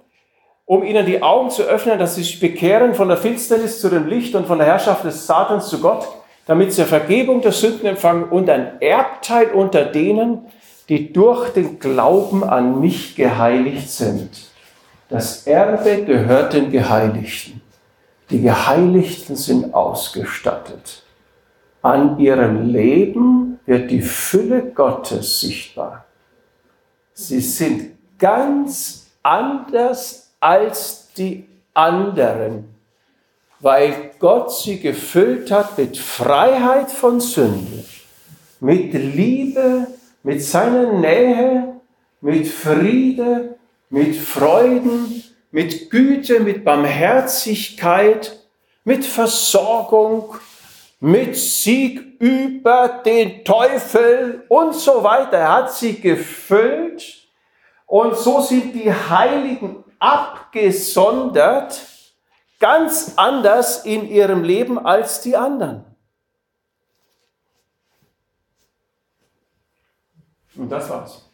[0.65, 4.07] um ihnen die Augen zu öffnen, dass sie sich bekehren von der Finsternis zu dem
[4.07, 6.07] Licht und von der Herrschaft des Satans zu Gott,
[6.47, 10.47] damit sie Vergebung der Sünden empfangen und ein Erbteil unter denen,
[10.89, 14.52] die durch den Glauben an mich geheiligt sind.
[15.09, 17.61] Das Erbe gehört den Geheiligten.
[18.29, 21.03] Die Geheiligten sind ausgestattet.
[21.81, 26.05] An ihrem Leben wird die Fülle Gottes sichtbar.
[27.13, 32.73] Sie sind ganz anders als die anderen,
[33.59, 37.83] weil Gott sie gefüllt hat mit Freiheit von Sünde,
[38.59, 39.87] mit Liebe,
[40.23, 41.81] mit seiner Nähe,
[42.21, 43.55] mit Friede,
[43.93, 48.43] mit Freuden, mit Güte, mit Barmherzigkeit,
[48.83, 50.35] mit Versorgung,
[50.99, 55.37] mit Sieg über den Teufel und so weiter.
[55.37, 57.27] Er hat sie gefüllt
[57.85, 61.79] und so sind die Heiligen abgesondert,
[62.59, 65.85] ganz anders in ihrem Leben als die anderen.
[70.55, 71.32] Und das war's.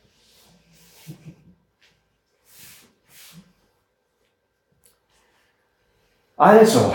[6.39, 6.93] Also,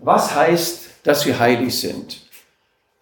[0.00, 2.20] was heißt, dass wir heilig sind?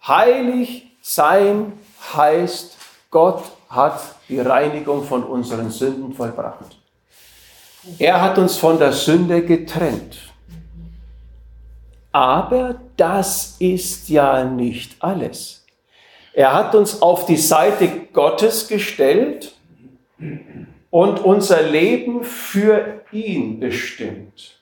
[0.05, 1.73] Heilig sein
[2.15, 2.77] heißt,
[3.09, 3.99] Gott hat
[4.29, 6.77] die Reinigung von unseren Sünden vollbracht.
[7.97, 10.31] Er hat uns von der Sünde getrennt.
[12.11, 15.65] Aber das ist ja nicht alles.
[16.33, 19.55] Er hat uns auf die Seite Gottes gestellt
[20.91, 24.55] und unser Leben für ihn bestimmt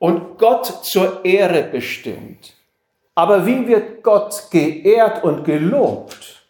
[0.00, 2.54] und Gott zur Ehre bestimmt.
[3.14, 6.42] Aber wie wird Gott geehrt und gelobt?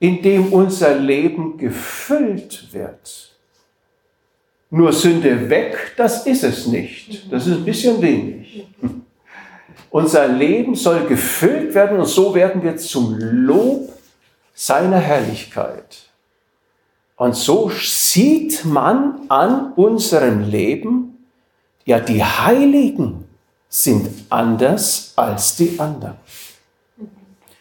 [0.00, 3.36] Indem unser Leben gefüllt wird.
[4.70, 7.30] Nur Sünde weg, das ist es nicht.
[7.32, 8.66] Das ist ein bisschen wenig.
[9.90, 13.90] Unser Leben soll gefüllt werden und so werden wir zum Lob
[14.54, 16.10] seiner Herrlichkeit.
[17.16, 21.07] Und so sieht man an unserem Leben,
[21.88, 23.26] ja, die Heiligen
[23.66, 26.18] sind anders als die anderen.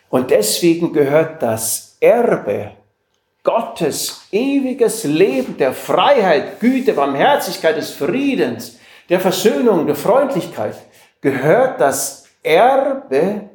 [0.09, 2.71] Und deswegen gehört das Erbe
[3.41, 10.75] Gottes ewiges Leben der Freiheit, Güte, Barmherzigkeit, des Friedens, der Versöhnung, der Freundlichkeit,
[11.21, 13.49] gehört das Erbe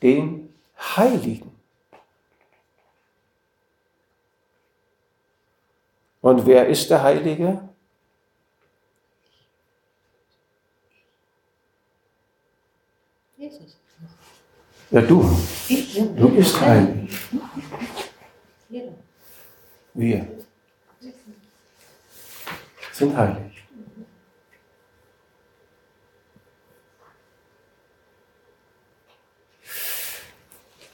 [0.00, 0.54] den
[0.96, 1.50] Heiligen.
[6.20, 7.73] Und wer ist der Heilige?
[13.44, 13.76] Jesus.
[14.90, 15.28] Ja, du.
[15.68, 15.94] Ich?
[16.16, 17.10] Du bist heilig.
[19.94, 20.26] Wir
[22.92, 23.52] sind heilig.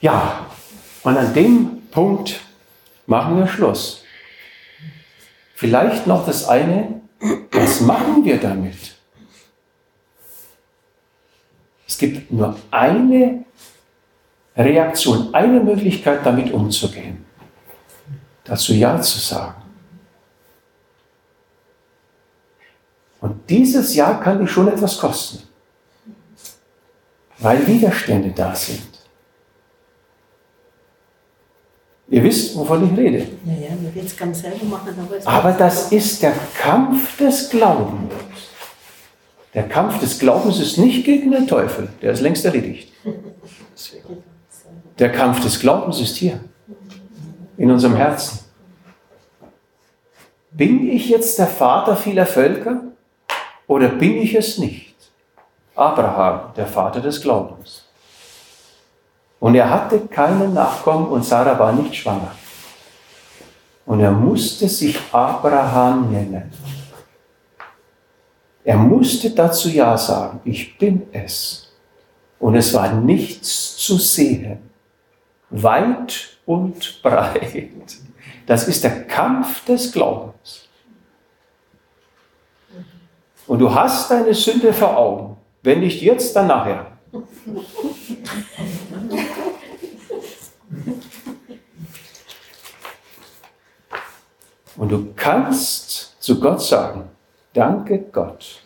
[0.01, 0.47] Ja,
[1.03, 2.41] und an dem Punkt
[3.05, 4.03] machen wir Schluss.
[5.55, 7.01] Vielleicht noch das eine,
[7.51, 8.95] was machen wir damit?
[11.91, 13.43] Es gibt nur eine
[14.55, 17.25] Reaktion, eine Möglichkeit, damit umzugehen.
[18.45, 19.61] Dazu Ja zu sagen.
[23.19, 25.43] Und dieses Ja kann dich schon etwas kosten,
[27.39, 28.87] weil Widerstände da sind.
[32.07, 33.27] Ihr wisst, wovon ich rede.
[33.43, 38.13] Ja, ja, ganz selber machen, aber, aber das ist der Kampf des Glaubens.
[39.53, 42.91] Der Kampf des Glaubens ist nicht gegen den Teufel, der ist längst erledigt.
[44.97, 46.39] Der Kampf des Glaubens ist hier,
[47.57, 48.39] in unserem Herzen.
[50.51, 52.81] Bin ich jetzt der Vater vieler Völker
[53.67, 54.95] oder bin ich es nicht?
[55.75, 57.85] Abraham, der Vater des Glaubens.
[59.39, 62.31] Und er hatte keinen Nachkommen und Sarah war nicht schwanger.
[63.85, 66.51] Und er musste sich Abraham nennen.
[68.63, 71.71] Er musste dazu Ja sagen, ich bin es.
[72.39, 74.59] Und es war nichts zu sehen,
[75.49, 77.71] weit und breit.
[78.45, 80.67] Das ist der Kampf des Glaubens.
[83.47, 86.87] Und du hast deine Sünde vor Augen, wenn nicht jetzt, dann nachher.
[94.77, 97.09] Und du kannst zu Gott sagen,
[97.53, 98.61] Danke Gott.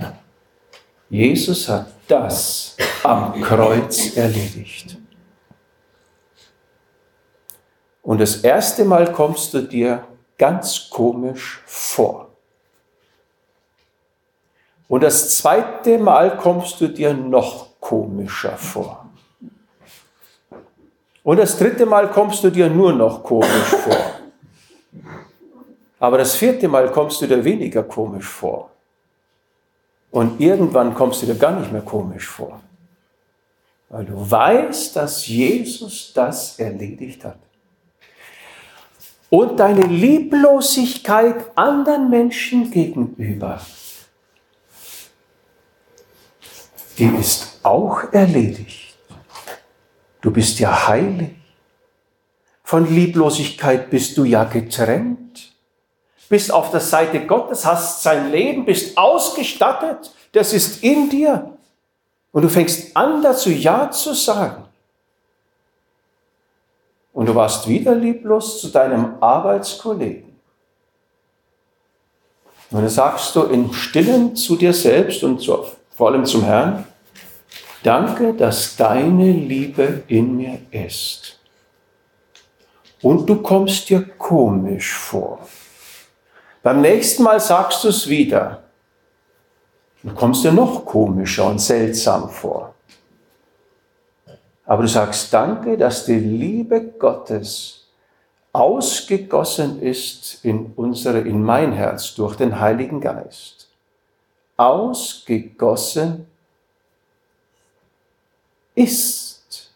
[1.10, 4.98] Jesus hat das am Kreuz erledigt.
[8.02, 10.04] Und das erste Mal kommst du dir
[10.38, 12.30] ganz komisch vor.
[14.88, 19.10] Und das zweite Mal kommst du dir noch komischer vor.
[21.24, 24.12] Und das dritte Mal kommst du dir nur noch komisch vor.
[25.98, 28.75] Aber das vierte Mal kommst du dir weniger komisch vor.
[30.16, 32.62] Und irgendwann kommst du dir gar nicht mehr komisch vor,
[33.90, 37.38] weil du weißt, dass Jesus das erledigt hat.
[39.30, 43.60] Und deine Lieblosigkeit anderen Menschen gegenüber,
[46.98, 48.96] die ist auch erledigt.
[50.22, 51.32] Du bist ja heilig.
[52.64, 55.45] Von Lieblosigkeit bist du ja getrennt.
[56.30, 60.12] Bist auf der Seite Gottes, hast sein Leben, bist ausgestattet.
[60.32, 61.52] Das ist in dir.
[62.32, 64.66] Und du fängst an dazu Ja zu sagen.
[67.14, 70.36] Und du warst wieder lieblos zu deinem Arbeitskollegen.
[72.72, 75.66] Und dann sagst du im Stillen zu dir selbst und zu,
[75.96, 76.86] vor allem zum Herrn,
[77.84, 81.40] danke, dass deine Liebe in mir ist.
[83.02, 85.40] Und du kommst dir komisch vor.
[86.66, 88.64] Beim nächsten Mal sagst du es wieder.
[90.02, 92.74] Du kommst dir noch komischer und seltsam vor.
[94.66, 97.86] Aber du sagst Danke, dass die Liebe Gottes
[98.52, 103.70] ausgegossen ist in unsere, in mein Herz durch den Heiligen Geist.
[104.58, 106.26] Ausgegossen
[108.74, 109.70] ist.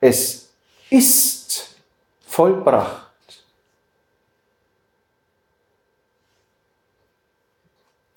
[0.00, 0.48] Es
[0.90, 1.76] ist
[2.26, 3.05] vollbracht.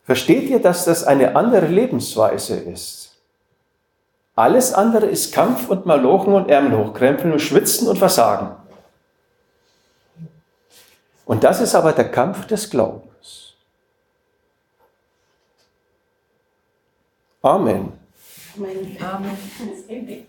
[0.10, 3.16] Versteht ihr, dass das eine andere Lebensweise ist?
[4.36, 8.56] Alles andere ist Kampf und Malochen und Ärmel hochkrempeln und Schwitzen und Versagen.
[11.26, 13.54] Und das ist aber der Kampf des Glaubens.
[17.44, 17.94] Amen.
[18.58, 18.98] Amen.
[19.00, 20.26] Amen.